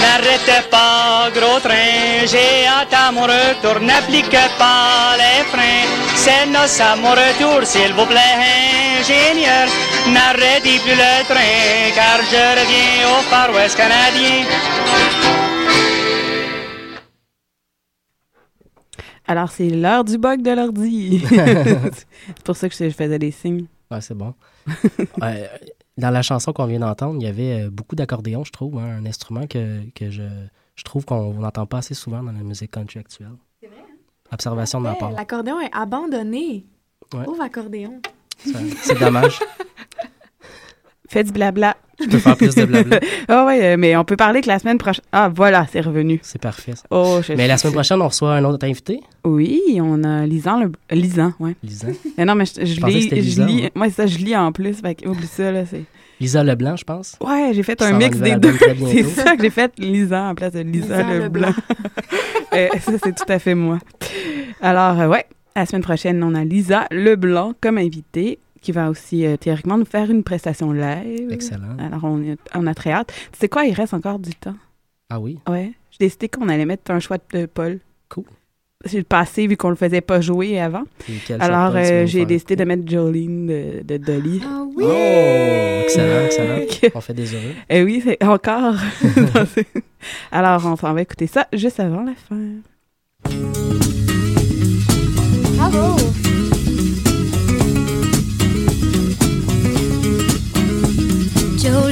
N'arrête 0.00 0.70
pas, 0.70 1.30
gros 1.34 1.60
train, 1.60 2.26
j'ai 2.26 2.66
hâte 2.66 2.94
à 2.94 3.12
mon 3.12 3.22
retour, 3.22 3.80
n'applique 3.80 4.36
pas 4.58 5.16
les 5.16 5.44
freins. 5.50 6.01
C'est 6.24 6.46
nos 6.46 6.80
à 6.80 6.94
mon 6.94 7.10
retour, 7.10 7.66
s'il 7.66 7.92
vous 7.94 8.06
plaît, 8.06 8.38
ingénieur. 9.00 9.66
N'arrêtez 10.14 10.78
plus 10.78 10.94
le 10.94 11.24
train, 11.24 11.90
car 11.96 12.18
je 12.30 12.42
reviens 12.60 13.08
au 13.10 13.22
Far 13.22 13.52
West 13.52 13.76
canadien. 13.76 14.46
Alors, 19.26 19.50
c'est 19.50 19.68
l'heure 19.68 20.04
du 20.04 20.16
bug 20.16 20.42
de 20.42 20.52
l'ordi. 20.52 21.24
c'est 21.28 22.42
pour 22.44 22.54
ça 22.54 22.68
que 22.68 22.74
je 22.76 22.90
faisais 22.90 23.18
des 23.18 23.32
signes. 23.32 23.66
Ouais, 23.90 24.00
c'est 24.00 24.14
bon. 24.14 24.32
Ouais, 25.20 25.50
dans 25.98 26.10
la 26.10 26.22
chanson 26.22 26.52
qu'on 26.52 26.66
vient 26.66 26.78
d'entendre, 26.78 27.16
il 27.20 27.24
y 27.24 27.28
avait 27.28 27.64
euh, 27.64 27.70
beaucoup 27.70 27.96
d'accordéon, 27.96 28.44
je 28.44 28.52
trouve, 28.52 28.78
hein, 28.78 28.98
un 29.00 29.06
instrument 29.06 29.48
que, 29.48 29.90
que 29.90 30.08
je, 30.08 30.22
je 30.76 30.84
trouve 30.84 31.04
qu'on 31.04 31.34
n'entend 31.34 31.66
pas 31.66 31.78
assez 31.78 31.94
souvent 31.94 32.22
dans 32.22 32.30
la 32.30 32.44
musique 32.44 32.70
country 32.70 33.00
actuelle. 33.00 33.32
C'est 33.60 33.66
vrai? 33.66 33.91
Observation 34.32 34.80
de 34.80 34.84
ma 34.84 34.94
part. 34.94 35.10
L'accordéon 35.12 35.60
est 35.60 35.70
abandonné. 35.72 36.64
Ouais. 37.14 37.24
Pauvre 37.24 37.42
accordéon. 37.42 38.00
C'est 38.82 38.98
dommage. 38.98 39.38
Fais 41.08 41.24
du 41.24 41.32
blabla. 41.32 41.76
Je 42.00 42.06
peux 42.08 42.18
faire 42.18 42.36
plus 42.36 42.54
de 42.54 42.64
blabla. 42.64 42.98
Ah 43.28 43.44
ouais, 43.44 43.74
euh, 43.74 43.76
mais 43.76 43.94
on 43.96 44.04
peut 44.04 44.16
parler 44.16 44.40
que 44.40 44.48
la 44.48 44.58
semaine 44.58 44.78
prochaine. 44.78 45.04
Ah, 45.12 45.28
voilà, 45.32 45.66
c'est 45.70 45.82
revenu. 45.82 46.18
C'est 46.22 46.40
parfait. 46.40 46.74
ça. 46.74 46.82
Oh, 46.90 47.20
je 47.22 47.34
Mais 47.34 47.46
la 47.46 47.58
semaine 47.58 47.74
prochaine, 47.74 48.00
on 48.00 48.08
reçoit 48.08 48.34
un 48.34 48.44
autre 48.44 48.66
invité? 48.66 49.00
Oui, 49.24 49.60
on 49.80 50.02
a 50.02 50.24
Lisan 50.26 50.60
le. 50.60 50.72
Lisan, 50.90 51.34
ouais. 51.38 51.54
Lisan. 51.62 51.88
Mais 52.16 52.24
non, 52.24 52.34
mais 52.34 52.46
je, 52.46 52.64
je 52.64 52.86
lis. 52.86 53.08
je 53.10 53.42
lis- 53.42 53.68
moi. 53.74 53.88
c'est 53.90 53.94
ça, 53.94 54.06
je 54.06 54.16
lis 54.18 54.34
en 54.36 54.52
plus. 54.52 54.80
Fait 54.80 55.06
oublie 55.06 55.26
ça, 55.26 55.52
là. 55.52 55.66
C'est... 55.66 55.84
Lisa 56.22 56.44
Leblanc, 56.44 56.76
je 56.76 56.84
pense. 56.84 57.16
Ouais, 57.20 57.50
j'ai 57.52 57.62
fait 57.64 57.82
un 57.82 57.98
mix 57.98 58.16
des 58.18 58.36
deux. 58.36 58.52
C'est 58.92 59.02
ça 59.02 59.36
que 59.36 59.42
j'ai 59.42 59.50
fait 59.50 59.72
Lisan 59.78 60.28
en 60.30 60.34
place 60.36 60.52
de 60.52 60.60
Lisa, 60.60 61.02
Leblanc. 61.02 61.28
blanc. 61.30 61.52
Euh, 62.54 62.68
ça, 62.80 62.92
c'est 63.02 63.14
tout 63.14 63.24
à 63.32 63.38
fait 63.38 63.54
moi. 63.54 63.78
Alors, 64.60 65.00
euh, 65.00 65.08
ouais, 65.08 65.24
la 65.56 65.64
semaine 65.64 65.80
prochaine, 65.80 66.22
on 66.22 66.34
a 66.34 66.44
Lisa 66.44 66.86
Leblanc 66.90 67.54
comme 67.62 67.78
invitée 67.78 68.38
qui 68.60 68.72
va 68.72 68.90
aussi 68.90 69.24
euh, 69.24 69.38
théoriquement 69.38 69.78
nous 69.78 69.86
faire 69.86 70.10
une 70.10 70.22
prestation 70.22 70.70
live. 70.70 71.32
Excellent. 71.32 71.78
Alors, 71.78 72.04
on, 72.04 72.22
est- 72.22 72.36
on 72.54 72.66
a 72.66 72.74
très 72.74 72.92
hâte. 72.92 73.10
Tu 73.32 73.38
sais 73.38 73.48
quoi, 73.48 73.64
il 73.64 73.72
reste 73.72 73.94
encore 73.94 74.18
du 74.18 74.34
temps. 74.34 74.54
Ah 75.08 75.18
oui? 75.18 75.38
Ouais. 75.48 75.72
J'ai 75.92 75.96
décidé 76.00 76.28
qu'on 76.28 76.46
allait 76.50 76.66
mettre 76.66 76.90
un 76.90 77.00
choix 77.00 77.16
de 77.32 77.46
Paul. 77.46 77.78
Cool. 78.10 78.24
C'est 78.84 78.98
le 78.98 79.04
passé, 79.04 79.46
vu 79.46 79.56
qu'on 79.56 79.70
le 79.70 79.76
faisait 79.76 80.00
pas 80.00 80.20
jouer 80.20 80.60
avant. 80.60 80.82
Alors, 81.38 81.72
euh, 81.76 82.04
j'ai 82.06 82.24
décidé 82.24 82.56
de 82.56 82.64
mettre 82.64 82.88
Jolene 82.90 83.46
de, 83.46 83.82
de 83.84 83.96
Dolly. 83.96 84.40
Ah 84.44 84.62
Oh, 84.74 85.80
excellent, 85.84 86.24
excellent. 86.24 86.90
On 86.94 87.00
fait 87.00 87.14
des 87.14 87.34
heureux. 87.34 87.54
Eh 87.68 87.82
oui, 87.82 88.02
c'est 88.04 88.22
encore. 88.24 88.74
Alors, 90.32 90.64
on 90.66 90.76
s'en 90.76 90.92
va 90.94 91.02
écouter 91.02 91.26
ça 91.26 91.46
juste 91.52 91.78
avant 91.78 92.02
la 92.02 92.14
fin. 92.14 92.36
Bravo! 95.56 95.96
Jolene, 101.58 101.91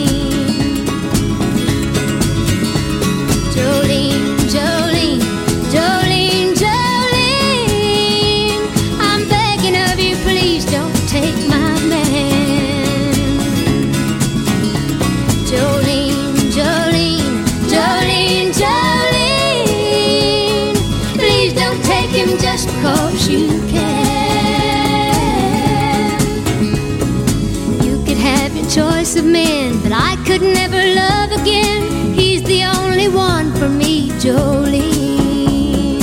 Choice 28.73 29.17
of 29.17 29.25
men, 29.25 29.77
but 29.83 29.91
I 29.91 30.15
could 30.25 30.41
never 30.41 30.81
love 30.95 31.31
again. 31.33 32.13
He's 32.13 32.41
the 32.43 32.63
only 32.63 33.09
one 33.09 33.51
for 33.55 33.67
me, 33.67 34.09
Jolene. 34.21 35.99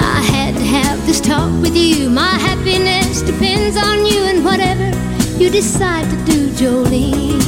I 0.00 0.20
had 0.34 0.54
to 0.54 0.64
have 0.64 1.06
this 1.06 1.20
talk 1.20 1.52
with 1.62 1.76
you. 1.76 2.10
My 2.10 2.34
happiness 2.48 3.22
depends 3.22 3.76
on 3.76 4.04
you 4.04 4.24
and 4.24 4.44
whatever 4.44 4.88
you 5.38 5.48
decide 5.48 6.10
to 6.10 6.16
do. 6.24 6.50
Jolene, 6.58 7.45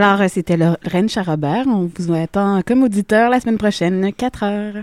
Alors, 0.00 0.30
c'était 0.30 0.56
le 0.56 0.76
Reine 0.84 1.08
Charabert. 1.08 1.64
On 1.66 1.90
vous 1.92 2.12
attend 2.14 2.62
comme 2.64 2.84
auditeur 2.84 3.30
la 3.30 3.40
semaine 3.40 3.58
prochaine, 3.58 4.12
4 4.12 4.44
heures. 4.44 4.74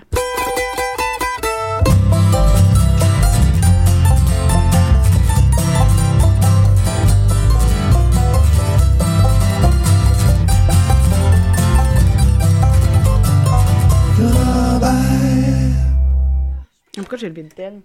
Pourquoi 16.97 17.17
j'ai 17.17 17.29
le 17.29 17.47
tel? 17.55 17.79